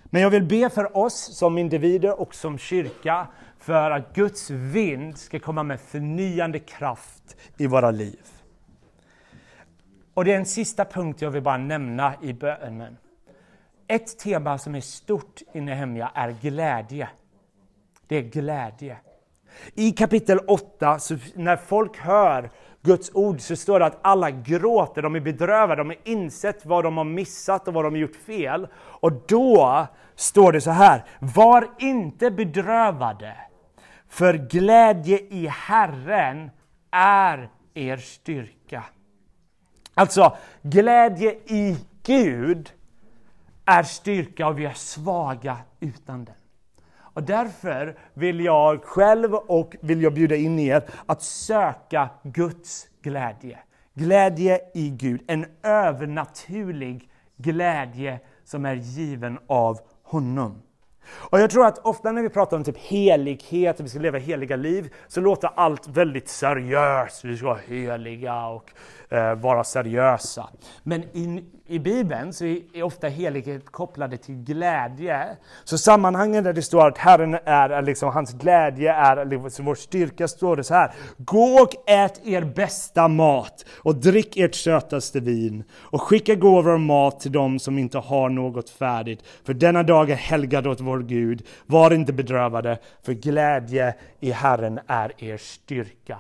Men 0.05 0.23
jag 0.23 0.31
vill 0.31 0.45
be 0.45 0.71
för 0.71 0.97
oss 0.97 1.37
som 1.37 1.59
individer 1.59 2.21
och 2.21 2.35
som 2.35 2.59
kyrka 2.59 3.27
för 3.59 3.91
att 3.91 4.15
Guds 4.15 4.51
vind 4.51 5.19
ska 5.19 5.39
komma 5.39 5.63
med 5.63 5.81
förnyande 5.81 6.59
kraft 6.59 7.37
i 7.57 7.67
våra 7.67 7.91
liv. 7.91 8.21
Och 10.15 10.25
det 10.25 10.33
är 10.33 10.37
en 10.37 10.47
sista 10.47 10.85
punkt 10.85 11.23
jag 11.23 11.31
vill 11.31 11.43
bara 11.43 11.57
nämna 11.57 12.15
i 12.23 12.33
bönen. 12.33 12.97
Ett 13.87 14.19
tema 14.19 14.59
som 14.59 14.75
är 14.75 14.81
stort 14.81 15.43
i 15.53 15.61
Nehemja 15.61 16.11
är 16.15 16.31
glädje. 16.41 17.09
Det 18.07 18.17
är 18.17 18.23
glädje. 18.23 18.97
I 19.75 19.93
kapitel 19.93 20.39
8, 20.47 20.99
när 21.35 21.57
folk 21.57 21.99
hör 21.99 22.51
Guds 22.83 23.11
ord, 23.15 23.41
så 23.41 23.57
står 23.57 23.79
det 23.79 23.87
att 23.87 23.99
alla 24.03 24.31
gråter, 24.31 25.03
de 25.03 25.17
är 25.17 25.21
bedrövade, 25.21 25.81
de 25.81 25.89
har 25.89 25.99
insett 26.05 26.67
vad 26.67 26.85
de 26.85 26.97
har 26.97 27.05
missat 27.05 27.69
och 27.69 27.75
vad 27.75 27.85
de 27.85 27.93
har 27.93 27.99
gjort 27.99 28.17
fel. 28.17 28.69
Och 28.77 29.13
då 29.29 29.87
står 30.15 30.53
det 30.53 30.61
så 30.61 30.71
här, 30.71 31.05
var 31.19 31.69
inte 31.79 32.31
bedrövade, 32.31 33.37
för 34.09 34.35
glädje 34.35 35.19
i 35.19 35.47
Herren 35.47 36.51
är 36.91 37.49
er 37.75 37.97
styrka. 37.97 38.85
Alltså, 39.95 40.37
glädje 40.63 41.31
i 41.33 41.77
Gud 42.03 42.73
är 43.65 43.83
styrka 43.83 44.47
och 44.49 44.59
vi 44.59 44.65
är 44.65 44.73
svaga 44.73 45.57
utan 45.81 46.25
den. 46.25 46.35
Och 46.97 47.23
därför 47.23 47.99
vill 48.15 48.41
jag 48.41 48.85
själv 48.85 49.35
och 49.35 49.77
vill 49.81 50.03
jag 50.03 50.15
bjuda 50.15 50.37
in 50.37 50.59
er 50.59 50.83
att 51.07 51.23
söka 51.23 52.09
Guds 52.23 52.89
glädje. 53.03 53.59
Glädje 53.95 54.61
i 54.75 54.91
Gud, 54.91 55.23
en 55.27 55.47
övernaturlig 55.63 57.11
glädje 57.37 58.21
som 58.45 58.65
är 58.65 58.75
given 58.75 59.39
av 59.47 59.81
honom. 60.03 60.63
Och 61.11 61.41
jag 61.41 61.51
tror 61.51 61.67
att 61.67 61.79
ofta 61.79 62.13
när 62.13 62.23
vi 62.23 62.29
pratar 62.29 62.57
om 62.57 62.65
typ 62.65 62.79
helighet, 62.79 63.81
att 63.81 63.87
vi 63.87 63.89
ska 63.89 63.99
leva 63.99 64.19
heliga 64.19 64.57
liv, 64.57 64.95
så 65.09 65.21
låter 65.21 65.51
allt 65.55 65.89
väldigt 65.89 66.29
seriöst. 66.29 67.25
Vi 67.25 67.37
ska 67.37 67.47
vara 67.47 67.59
heliga 67.67 68.47
och 68.47 68.71
eh, 69.09 69.35
vara 69.35 69.65
seriösa. 69.65 70.49
Men 70.83 71.05
in, 71.13 71.51
i 71.71 71.79
Bibeln 71.79 72.33
så 72.33 72.45
är 72.45 72.83
ofta 72.83 73.09
helighet 73.09 73.71
kopplade 73.71 74.17
till 74.17 74.35
glädje. 74.35 75.27
Så 75.65 75.79
sammanhangen 75.79 76.45
där 76.45 76.53
det 76.53 76.63
står 76.63 76.89
att 76.89 76.99
Herren 76.99 77.39
är, 77.45 77.83
liksom, 77.83 78.09
hans 78.13 78.33
glädje 78.33 78.93
är 78.93 79.25
liksom, 79.25 79.65
vår 79.65 79.75
styrka, 79.75 80.29
står 80.29 80.57
det 80.57 80.65
så 80.65 80.75
här. 80.75 80.93
Gå 81.17 81.63
och 81.63 81.91
ät 81.91 82.21
er 82.27 82.45
bästa 82.45 83.09
mat 83.09 83.65
och 83.83 83.95
drick 83.95 84.37
ert 84.37 84.55
sötaste 84.55 85.21
vin 85.21 85.65
och 85.73 86.03
skicka 86.03 86.35
gåvor 86.35 86.73
och 86.73 86.81
mat 86.81 87.21
till 87.21 87.33
dem 87.33 87.59
som 87.59 87.79
inte 87.79 87.99
har 87.99 88.29
något 88.29 88.71
färdigt. 88.71 89.23
För 89.45 89.55
denna 89.55 89.83
dag 89.83 90.11
är 90.11 90.17
helgad 90.17 90.67
åt 90.67 90.81
vår 90.81 90.98
Gud. 91.03 91.47
Var 91.67 91.93
inte 91.93 92.13
bedrövade, 92.13 92.79
för 93.03 93.13
glädje 93.13 93.95
i 94.21 94.31
Herren 94.31 94.81
är 94.87 95.25
er 95.25 95.37
styrka. 95.37 96.19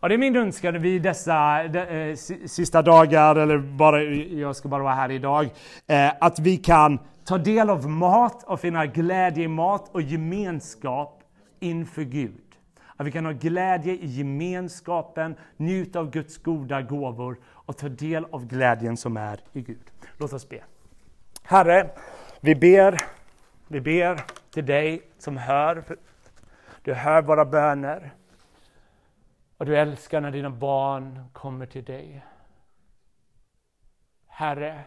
Och 0.00 0.08
det 0.08 0.14
är 0.14 0.18
min 0.18 0.36
önskan 0.36 0.82
vid 0.82 1.02
dessa 1.02 1.68
de, 1.68 1.78
eh, 1.78 2.16
sista 2.46 2.82
dagar, 2.82 3.36
eller 3.36 3.58
bara, 3.58 4.02
jag 4.02 4.56
ska 4.56 4.68
bara 4.68 4.82
vara 4.82 4.94
här 4.94 5.10
idag, 5.10 5.48
eh, 5.86 6.12
att 6.20 6.38
vi 6.38 6.56
kan 6.56 6.98
ta 7.24 7.38
del 7.38 7.70
av 7.70 7.88
mat 7.88 8.44
och 8.44 8.60
finna 8.60 8.86
glädje 8.86 9.44
i 9.44 9.48
mat 9.48 9.88
och 9.92 10.02
gemenskap 10.02 11.22
inför 11.60 12.02
Gud. 12.02 12.42
Att 12.96 13.06
vi 13.06 13.12
kan 13.12 13.24
ha 13.24 13.32
glädje 13.32 13.92
i 13.94 14.06
gemenskapen, 14.06 15.36
njuta 15.56 15.98
av 15.98 16.10
Guds 16.10 16.38
goda 16.38 16.82
gåvor 16.82 17.38
och 17.46 17.76
ta 17.76 17.88
del 17.88 18.26
av 18.30 18.46
glädjen 18.46 18.96
som 18.96 19.16
är 19.16 19.40
i 19.52 19.60
Gud. 19.60 19.90
Låt 20.18 20.32
oss 20.32 20.48
be. 20.48 20.58
Herre, 21.42 21.90
vi 22.40 22.54
ber, 22.54 22.98
vi 23.68 23.80
ber 23.80 24.24
till 24.50 24.66
dig 24.66 25.10
som 25.18 25.36
hör. 25.36 25.84
Du 26.82 26.94
hör 26.94 27.22
våra 27.22 27.44
böner. 27.44 28.14
Och 29.56 29.66
du 29.66 29.76
älskar 29.76 30.20
när 30.20 30.30
dina 30.30 30.50
barn 30.50 31.24
kommer 31.32 31.66
till 31.66 31.84
dig. 31.84 32.24
Herre, 34.26 34.84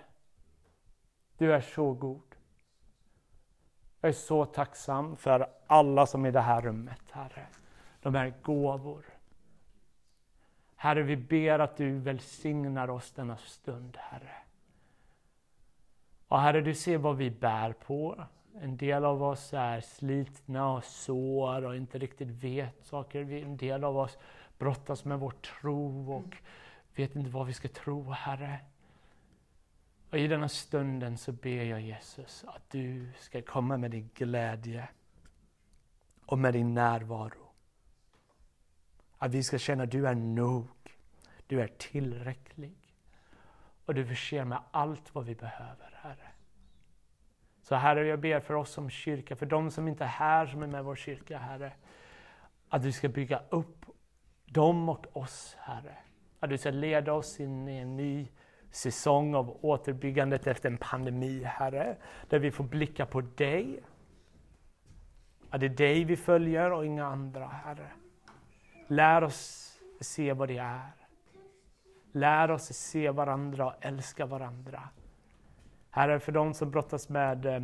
du 1.38 1.54
är 1.54 1.62
så 1.62 1.94
god. 1.94 2.36
Jag 4.02 4.10
är 4.10 4.14
så 4.14 4.46
tacksam 4.46 5.16
för 5.16 5.50
alla 5.68 6.06
som 6.06 6.26
är 6.26 6.30
i 6.30 6.32
det 6.32 6.42
här 6.42 6.62
rummet, 6.62 7.02
Herre. 7.12 7.48
De 8.02 8.16
är 8.16 8.34
gåvor. 8.42 9.06
Herre, 10.76 11.02
vi 11.02 11.18
ber 11.18 11.60
att 11.60 11.78
du 11.78 12.00
välsignar 12.00 12.90
oss 12.90 13.12
denna 13.12 13.38
stund, 13.38 13.98
Herre. 13.98 14.36
Och 16.28 16.40
Herre, 16.40 16.62
du 16.62 16.76
ser 16.76 16.98
vad 16.98 17.18
vi 17.18 17.32
bär 17.32 17.74
på. 17.74 18.24
En 18.62 18.78
del 18.78 19.06
av 19.06 19.24
oss 19.24 19.54
är 19.54 19.82
slitna 19.82 20.72
och 20.72 20.84
sår 20.84 21.66
och 21.66 21.76
inte 21.76 21.98
riktigt 21.98 22.28
vet 22.28 22.86
saker. 22.86 23.32
En 23.32 23.58
del 23.58 23.84
av 23.84 23.98
oss 23.98 24.18
brottas 24.58 25.06
med 25.06 25.20
vår 25.20 25.32
tro 25.32 26.14
och 26.14 26.38
vet 26.96 27.16
inte 27.16 27.30
vad 27.30 27.48
vi 27.48 27.54
ska 27.54 27.68
tro, 27.68 28.12
Herre. 28.12 28.60
Och 30.10 30.18
i 30.18 30.28
denna 30.28 30.50
stunden 30.50 31.18
så 31.18 31.32
ber 31.32 31.64
jag 31.64 31.82
Jesus 31.82 32.46
att 32.48 32.70
du 32.70 33.12
ska 33.18 33.42
komma 33.42 33.78
med 33.78 33.92
din 33.92 34.10
glädje 34.14 34.90
och 36.26 36.40
med 36.40 36.54
din 36.54 36.74
närvaro. 36.74 37.52
Att 39.18 39.32
vi 39.32 39.44
ska 39.44 39.58
känna 39.58 39.84
att 39.84 39.92
du 39.92 40.08
är 40.08 40.16
nog, 40.16 40.68
du 41.48 41.62
är 41.62 41.68
tillräcklig 41.68 42.78
och 43.86 43.96
du 43.96 44.06
förser 44.06 44.46
med 44.46 44.60
allt 44.72 45.16
vad 45.16 45.26
vi 45.26 45.36
behöver, 45.36 46.00
Herre. 46.02 46.32
Så 47.70 47.76
Herre, 47.76 48.08
jag 48.08 48.20
ber 48.20 48.40
för 48.40 48.54
oss 48.54 48.72
som 48.72 48.90
kyrka, 48.90 49.36
för 49.36 49.46
de 49.46 49.72
som 49.72 49.88
inte 49.88 50.04
är 50.04 50.08
här, 50.08 50.46
som 50.46 50.64
är 50.64 50.68
med 50.68 50.80
i 50.80 50.84
vår 50.84 50.96
kyrka, 50.96 51.38
Herre, 51.38 51.72
att 52.70 52.84
du 52.84 52.92
ska 52.92 53.10
bygga 53.10 53.42
upp 53.50 53.86
dem 54.46 54.90
och 54.90 55.18
oss, 55.18 55.58
Herre. 55.60 55.98
Att 56.40 56.50
du 56.50 56.58
ska 56.58 56.72
leda 56.72 57.14
oss 57.14 57.40
in 57.40 57.68
i 57.68 57.78
en 57.78 57.98
ny 57.98 58.28
säsong 58.72 59.36
av 59.36 59.58
återbyggandet 59.62 60.48
efter 60.48 60.70
en 60.70 60.78
pandemi, 60.78 61.44
Herre. 61.44 61.98
Där 62.30 62.40
vi 62.40 62.52
får 62.52 62.64
blicka 62.64 63.06
på 63.06 63.22
dig. 63.22 63.84
Att 65.50 65.60
det 65.60 65.66
är 65.66 65.70
dig 65.70 66.04
vi 66.04 66.16
följer 66.16 66.72
och 66.72 66.86
inga 66.86 67.06
andra, 67.06 67.48
Herre. 67.48 67.92
Lär 68.88 69.24
oss 69.24 69.74
se 70.00 70.34
vad 70.34 70.48
det 70.48 70.58
är. 70.58 70.92
Lär 72.12 72.52
oss 72.52 72.64
se 72.64 73.10
varandra 73.10 73.66
och 73.66 73.86
älska 73.86 74.26
varandra. 74.26 74.90
Herre, 75.92 76.20
för 76.20 76.32
de 76.32 76.54
som 76.54 76.72
brottas 76.72 77.10
med 77.10 77.46
eh, 77.46 77.64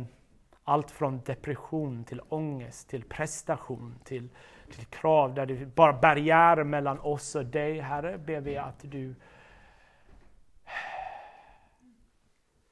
allt 0.64 0.90
från 0.90 1.20
depression 1.20 2.04
till 2.04 2.20
ångest, 2.28 2.88
till 2.88 3.04
prestation, 3.04 3.98
till 4.04 4.28
till 4.70 4.86
krav 4.86 5.34
där 5.34 5.46
det 5.46 5.66
bara 5.66 5.92
barriärer 5.92 6.64
mellan 6.64 7.00
oss 7.00 7.34
och 7.34 7.46
dig, 7.46 7.80
Herre, 7.80 8.18
ber 8.18 8.40
vi 8.40 8.56
att 8.56 8.80
du 8.82 9.14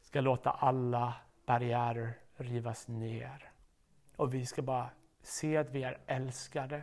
ska 0.00 0.20
låta 0.20 0.50
alla 0.50 1.14
barriärer 1.46 2.12
rivas 2.36 2.88
ner. 2.88 3.50
Och 4.16 4.34
vi 4.34 4.46
ska 4.46 4.62
bara 4.62 4.90
se 5.22 5.57
att 5.57 5.70
vi 5.70 5.82
är 5.82 5.98
älskade. 6.07 6.82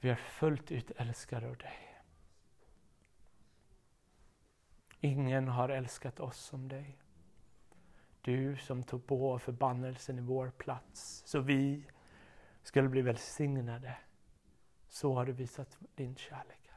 Vi 0.00 0.10
är 0.10 0.14
fullt 0.14 0.72
ut 0.72 0.90
älskade 0.96 1.48
av 1.48 1.56
dig. 1.56 1.89
Ingen 5.00 5.48
har 5.48 5.68
älskat 5.68 6.20
oss 6.20 6.36
som 6.36 6.68
dig. 6.68 6.98
Du 8.20 8.56
som 8.56 8.82
tog 8.82 9.06
på 9.06 9.38
förbannelsen 9.38 10.18
i 10.18 10.22
vår 10.22 10.50
plats, 10.50 11.22
så 11.26 11.40
vi 11.40 11.84
skulle 12.62 12.88
bli 12.88 13.02
välsignade. 13.02 13.98
Så 14.88 15.14
har 15.14 15.26
du 15.26 15.32
visat 15.32 15.78
din 15.94 16.16
kärlek. 16.16 16.69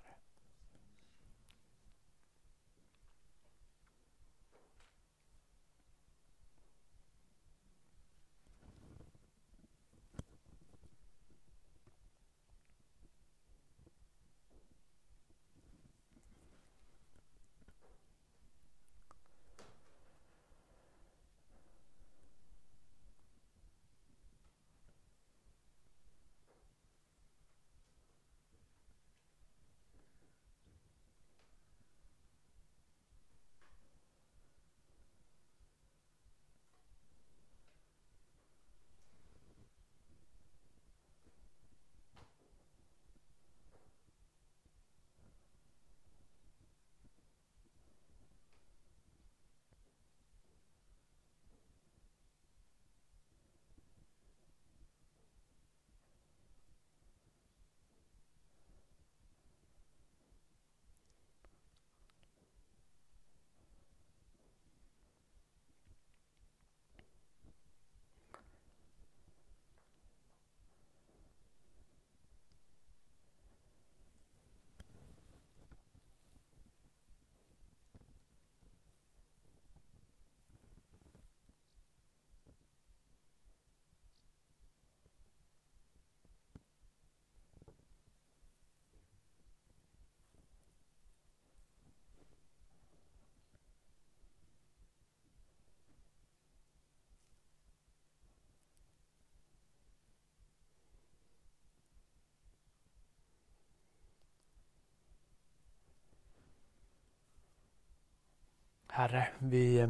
Herre, 108.95 109.27
vi, 109.39 109.79
eh, 109.79 109.89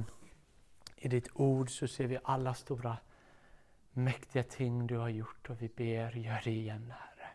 i 0.95 1.08
ditt 1.08 1.28
ord 1.34 1.70
så 1.70 1.88
ser 1.88 2.08
vi 2.08 2.18
alla 2.24 2.54
stora 2.54 2.97
mäktiga 3.91 4.43
ting 4.43 4.88
du 4.88 4.97
har 4.97 5.10
gjort 5.10 5.49
och 5.49 5.62
vi 5.62 5.68
ber, 5.68 6.12
gör 6.12 6.41
det 6.43 6.51
igen 6.51 6.91
Herre. 6.91 7.30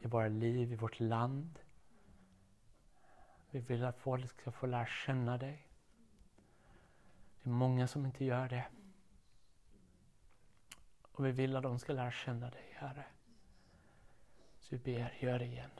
I 0.00 0.06
våra 0.06 0.28
liv, 0.28 0.72
i 0.72 0.76
vårt 0.76 1.00
land. 1.00 1.58
Vi 3.50 3.60
vill 3.60 3.84
att 3.84 3.98
folk 3.98 4.30
ska 4.30 4.50
få 4.50 4.66
lära 4.66 4.86
känna 4.86 5.38
dig. 5.38 5.68
Det 7.42 7.50
är 7.50 7.52
många 7.52 7.86
som 7.86 8.06
inte 8.06 8.24
gör 8.24 8.48
det. 8.48 8.66
Och 11.12 11.26
vi 11.26 11.30
vill 11.30 11.56
att 11.56 11.62
de 11.62 11.78
ska 11.78 11.92
lära 11.92 12.12
känna 12.12 12.50
dig, 12.50 12.72
Herre. 12.74 13.04
Så 14.58 14.76
vi 14.76 14.78
ber, 14.78 15.16
gör 15.20 15.38
det 15.38 15.44
igen. 15.44 15.70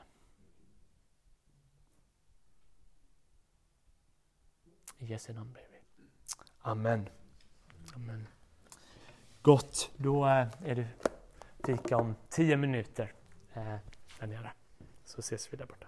I 5.01 5.05
Jesu 5.05 5.33
namn 5.33 5.53
ber 5.53 5.67
vi. 5.71 5.79
Amen. 6.61 7.09
Amen. 7.95 8.27
Gott, 9.41 9.91
då 9.97 10.25
eh, 10.25 10.47
är 10.65 10.75
det 10.75 10.87
fika 11.65 11.97
om 11.97 12.15
tio 12.29 12.57
minuter 12.57 13.13
eh, 13.53 13.75
där 14.19 14.27
nere. 14.27 14.51
Så 15.05 15.19
ses 15.19 15.53
vi 15.53 15.57
där 15.57 15.65
borta. 15.65 15.87